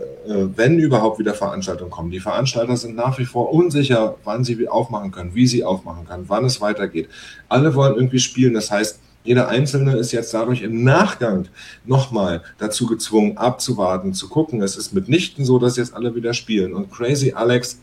[0.55, 2.09] wenn überhaupt wieder Veranstaltungen kommen.
[2.09, 6.25] Die Veranstalter sind nach wie vor unsicher, wann sie aufmachen können, wie sie aufmachen können,
[6.27, 7.09] wann es weitergeht.
[7.47, 8.55] Alle wollen irgendwie spielen.
[8.55, 11.47] Das heißt, jeder Einzelne ist jetzt dadurch im Nachgang
[11.85, 14.63] nochmal dazu gezwungen, abzuwarten, zu gucken.
[14.63, 16.73] Es ist mitnichten so, dass jetzt alle wieder spielen.
[16.73, 17.77] Und Crazy Alex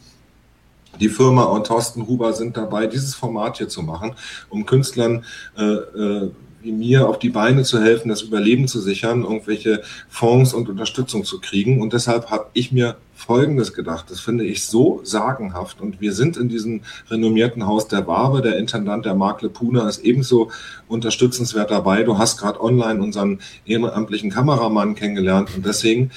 [0.98, 4.14] die Firma und Thorsten Huber sind dabei, dieses Format hier zu machen,
[4.48, 5.24] um Künstlern
[5.56, 6.30] äh, äh,
[6.68, 11.24] wie mir auf die Beine zu helfen, das Überleben zu sichern, irgendwelche Fonds und Unterstützung
[11.24, 11.80] zu kriegen.
[11.80, 14.10] Und deshalb habe ich mir Folgendes gedacht.
[14.10, 15.80] Das finde ich so sagenhaft.
[15.80, 18.42] Und wir sind in diesem renommierten Haus der Wabe.
[18.42, 20.50] Der Intendant, der Mark Lepuna, ist ebenso
[20.88, 22.02] unterstützenswert dabei.
[22.02, 25.50] Du hast gerade online unseren ehrenamtlichen Kameramann kennengelernt.
[25.56, 26.10] Und deswegen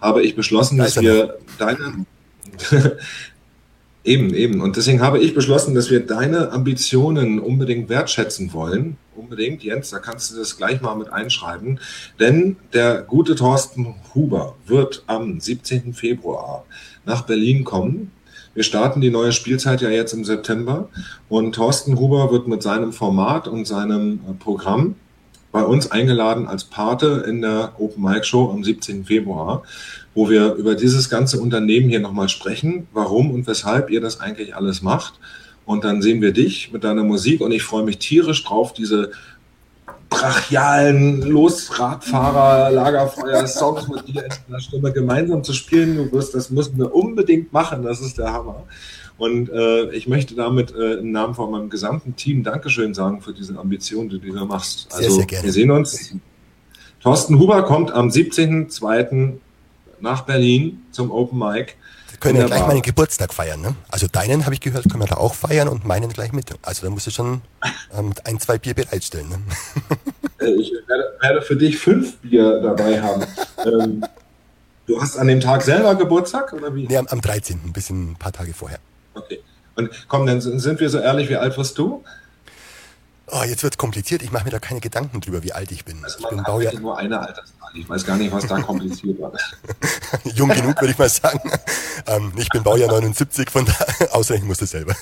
[0.00, 2.04] habe ich beschlossen, dass wir deine,
[4.04, 4.60] Eben, eben.
[4.60, 8.98] Und deswegen habe ich beschlossen, dass wir deine Ambitionen unbedingt wertschätzen wollen.
[9.16, 11.80] Unbedingt, Jens, da kannst du das gleich mal mit einschreiben.
[12.20, 15.94] Denn der gute Thorsten Huber wird am 17.
[15.94, 16.66] Februar
[17.06, 18.12] nach Berlin kommen
[18.54, 20.88] Wir starten die neue Spielzeit ja jetzt im September
[21.28, 24.94] und Thorsten Huber wird mit seinem Format und seinem äh, Programm
[25.54, 29.04] bei uns eingeladen als Pate in der Open Mic Show am 17.
[29.04, 29.62] Februar,
[30.12, 34.56] wo wir über dieses ganze Unternehmen hier nochmal sprechen, warum und weshalb ihr das eigentlich
[34.56, 35.14] alles macht.
[35.64, 39.12] Und dann sehen wir dich mit deiner Musik und ich freue mich tierisch drauf, diese
[40.08, 45.96] brachialen Losradfahrer, Lagerfeuer-Songs mit dir in der Stimme gemeinsam zu spielen.
[45.96, 48.64] Du wirst, das müssen wir unbedingt machen, das ist der Hammer.
[49.16, 53.32] Und äh, ich möchte damit äh, im Namen von meinem gesamten Team Dankeschön sagen für
[53.32, 54.88] diese Ambition, die du hier machst.
[54.90, 55.44] Also, sehr, sehr gerne.
[55.44, 56.14] Wir sehen uns.
[57.00, 59.34] Thorsten Huber kommt am 17.02.
[60.00, 61.76] nach Berlin zum Open Mic.
[62.24, 63.74] Wir können ja gleich meinen Geburtstag feiern, ne?
[63.90, 66.46] Also deinen habe ich gehört, können wir da auch feiern und meinen gleich mit.
[66.62, 67.42] Also da musst du schon
[67.94, 69.28] ähm, ein, zwei Bier bereitstellen.
[69.28, 69.38] Ne?
[70.40, 73.22] Äh, ich werde, werde, für dich fünf Bier dabei haben.
[73.64, 74.04] ähm,
[74.84, 76.88] du hast an dem Tag selber Geburtstag oder wie?
[76.88, 77.60] Nee, am, am 13.
[77.64, 78.80] ein bisschen ein paar Tage vorher.
[79.14, 79.40] Okay.
[79.76, 82.02] Und komm, dann sind wir so ehrlich, wie alt wirst du?
[83.36, 84.22] Oh, jetzt wird es kompliziert.
[84.22, 86.04] Ich mache mir da keine Gedanken drüber, wie alt ich bin.
[86.04, 87.68] Also ich bin Baujahr nur eine Alterszahl.
[87.74, 89.32] Ich weiß gar nicht, was da kompliziert war.
[90.24, 91.40] Jung genug, würde ich mal sagen.
[92.06, 93.74] Ähm, ich bin Baujahr 79, von da
[94.12, 94.94] ausrechnen musst du selber.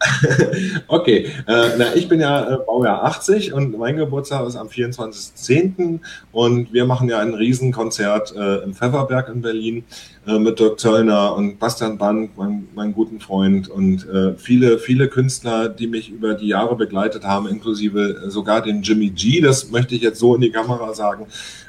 [0.88, 6.00] okay, äh, na, ich bin ja äh, Baujahr 80 und mein Geburtstag ist am 24.10.
[6.32, 9.84] und wir machen ja ein Riesenkonzert äh, im Pfefferberg in Berlin
[10.26, 15.08] äh, mit Dirk Zöllner und Bastian Band, mein, mein guten Freund und äh, viele, viele
[15.08, 19.94] Künstler, die mich über die Jahre begleitet haben, inklusive sogar den Jimmy G, das möchte
[19.94, 21.26] ich jetzt so in die Kamera sagen.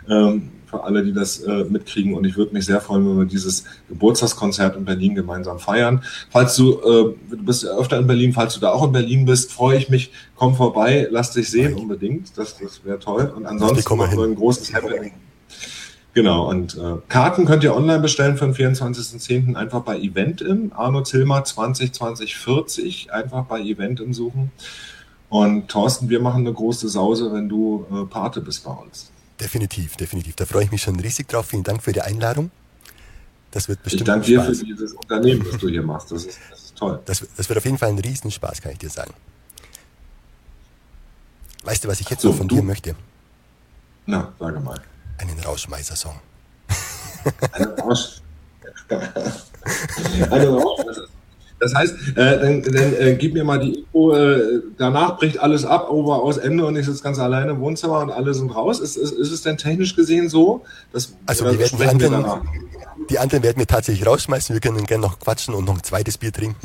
[0.09, 2.13] Ähm, für alle, die das äh, mitkriegen.
[2.13, 6.03] Und ich würde mich sehr freuen, wenn wir dieses Geburtstagskonzert in Berlin gemeinsam feiern.
[6.29, 9.51] Falls du, äh, du bist öfter in Berlin, falls du da auch in Berlin bist,
[9.51, 10.11] freue ich mich.
[10.35, 12.37] Komm vorbei, lass dich sehen unbedingt.
[12.37, 13.33] Das, das wäre toll.
[13.35, 15.13] Und ansonsten machen wir ein großes Happening.
[16.15, 19.55] Genau, und äh, Karten könnt ihr online bestellen für den 24.10.
[19.55, 24.49] einfach bei Eventim, Arno Zilmer 202040, einfach bei Eventim suchen.
[25.27, 29.11] Und Thorsten, wir machen eine große Sause, wenn du äh, Pate bist bei uns.
[29.39, 30.35] Definitiv, definitiv.
[30.35, 31.47] Da freue ich mich schon riesig drauf.
[31.47, 32.51] Vielen Dank für die Einladung.
[33.51, 36.11] Das wird bestimmt Ich danke dir für dieses Unternehmen, das du hier machst.
[36.11, 36.99] Das ist, das ist toll.
[37.05, 39.13] Das, das, wird auf jeden Fall ein Riesenspaß, kann ich dir sagen.
[41.63, 42.55] Weißt du, was ich jetzt so, noch von du?
[42.55, 42.95] dir möchte?
[44.05, 44.79] Na, sage mal.
[45.17, 46.19] Einen Rauschmeißer-Song.
[47.51, 48.21] Einen Rausch...
[48.89, 51.14] Einen Rauschmeißer-Song.
[51.65, 55.65] Das heißt, äh, dann, dann äh, gib mir mal die Info, äh, danach bricht alles
[55.65, 58.79] ab, Ober aus Ende und ich sitze ganz alleine im Wohnzimmer und alle sind raus.
[58.79, 60.63] Ist, ist, ist es denn technisch gesehen so?
[60.93, 62.41] Dass, also die, werden die, anderen,
[63.09, 64.53] die anderen werden wir tatsächlich rausschmeißen.
[64.53, 66.55] Wir können gerne noch quatschen und noch ein zweites Bier trinken.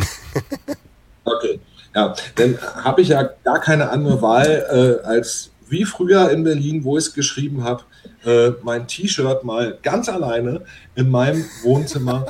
[1.25, 1.61] okay,
[1.95, 6.85] ja, dann habe ich ja gar keine andere Wahl, äh, als wie früher in Berlin,
[6.85, 7.85] wo ich es geschrieben habe,
[8.27, 10.61] äh, mein T-Shirt mal ganz alleine
[10.95, 12.27] in meinem Wohnzimmer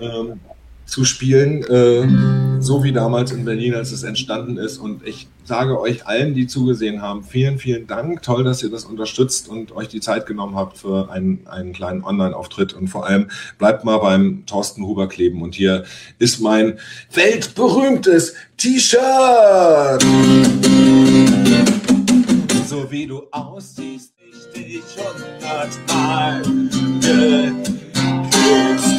[0.00, 0.40] ähm,
[0.86, 4.78] zu spielen, äh, so wie damals in Berlin, als es entstanden ist.
[4.78, 8.22] Und ich sage euch allen, die zugesehen haben, vielen, vielen Dank.
[8.22, 12.04] Toll, dass ihr das unterstützt und euch die Zeit genommen habt für einen, einen kleinen
[12.04, 12.74] Online-Auftritt.
[12.74, 15.42] Und vor allem bleibt mal beim Thorsten Huber kleben.
[15.42, 15.84] Und hier
[16.18, 16.78] ist mein
[17.12, 20.02] weltberühmtes T-Shirt.
[22.68, 26.42] So wie du aussiehst, ich dich hundertmal.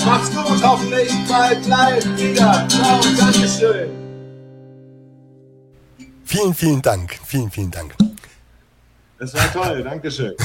[0.06, 2.68] Macht's gut, hoffentlich bald live wieder.
[2.70, 3.90] Ciao, Dankeschön.
[6.24, 7.20] Vielen, vielen Dank.
[7.26, 7.96] Vielen, vielen Dank.
[9.18, 10.36] Das war toll, Dankeschön.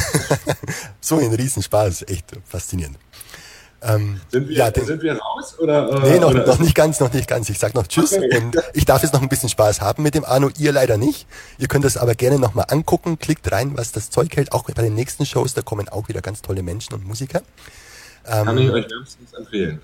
[1.00, 2.96] so ein Riesenspaß, echt faszinierend.
[3.82, 5.58] Ähm, sind, wir, ja, den, sind wir raus?
[5.58, 6.46] Oder, äh, nee, noch, oder?
[6.46, 7.48] noch nicht ganz, noch nicht ganz.
[7.50, 8.38] Ich sag noch Tschüss okay.
[8.38, 11.26] und ich darf jetzt noch ein bisschen Spaß haben mit dem Arno, ihr leider nicht.
[11.58, 14.52] Ihr könnt das aber gerne nochmal angucken, klickt rein, was das Zeug hält.
[14.52, 17.42] Auch bei den nächsten Shows, da kommen auch wieder ganz tolle Menschen und Musiker.
[18.26, 19.80] Ähm, Kann ich euch wärmstens empfehlen.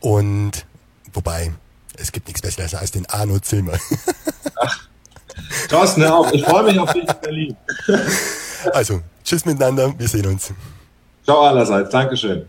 [0.00, 0.66] Und
[1.12, 1.52] wobei,
[1.96, 3.78] es gibt nichts Besseres als den Arno Zilmer.
[4.60, 4.88] Ach,
[5.68, 6.32] Thorsten, hör auf.
[6.32, 7.56] Ich freue mich auf dich in Berlin.
[8.72, 9.92] also, tschüss miteinander.
[9.98, 10.52] Wir sehen uns.
[11.24, 11.90] Ciao allerseits.
[11.90, 12.46] Dankeschön.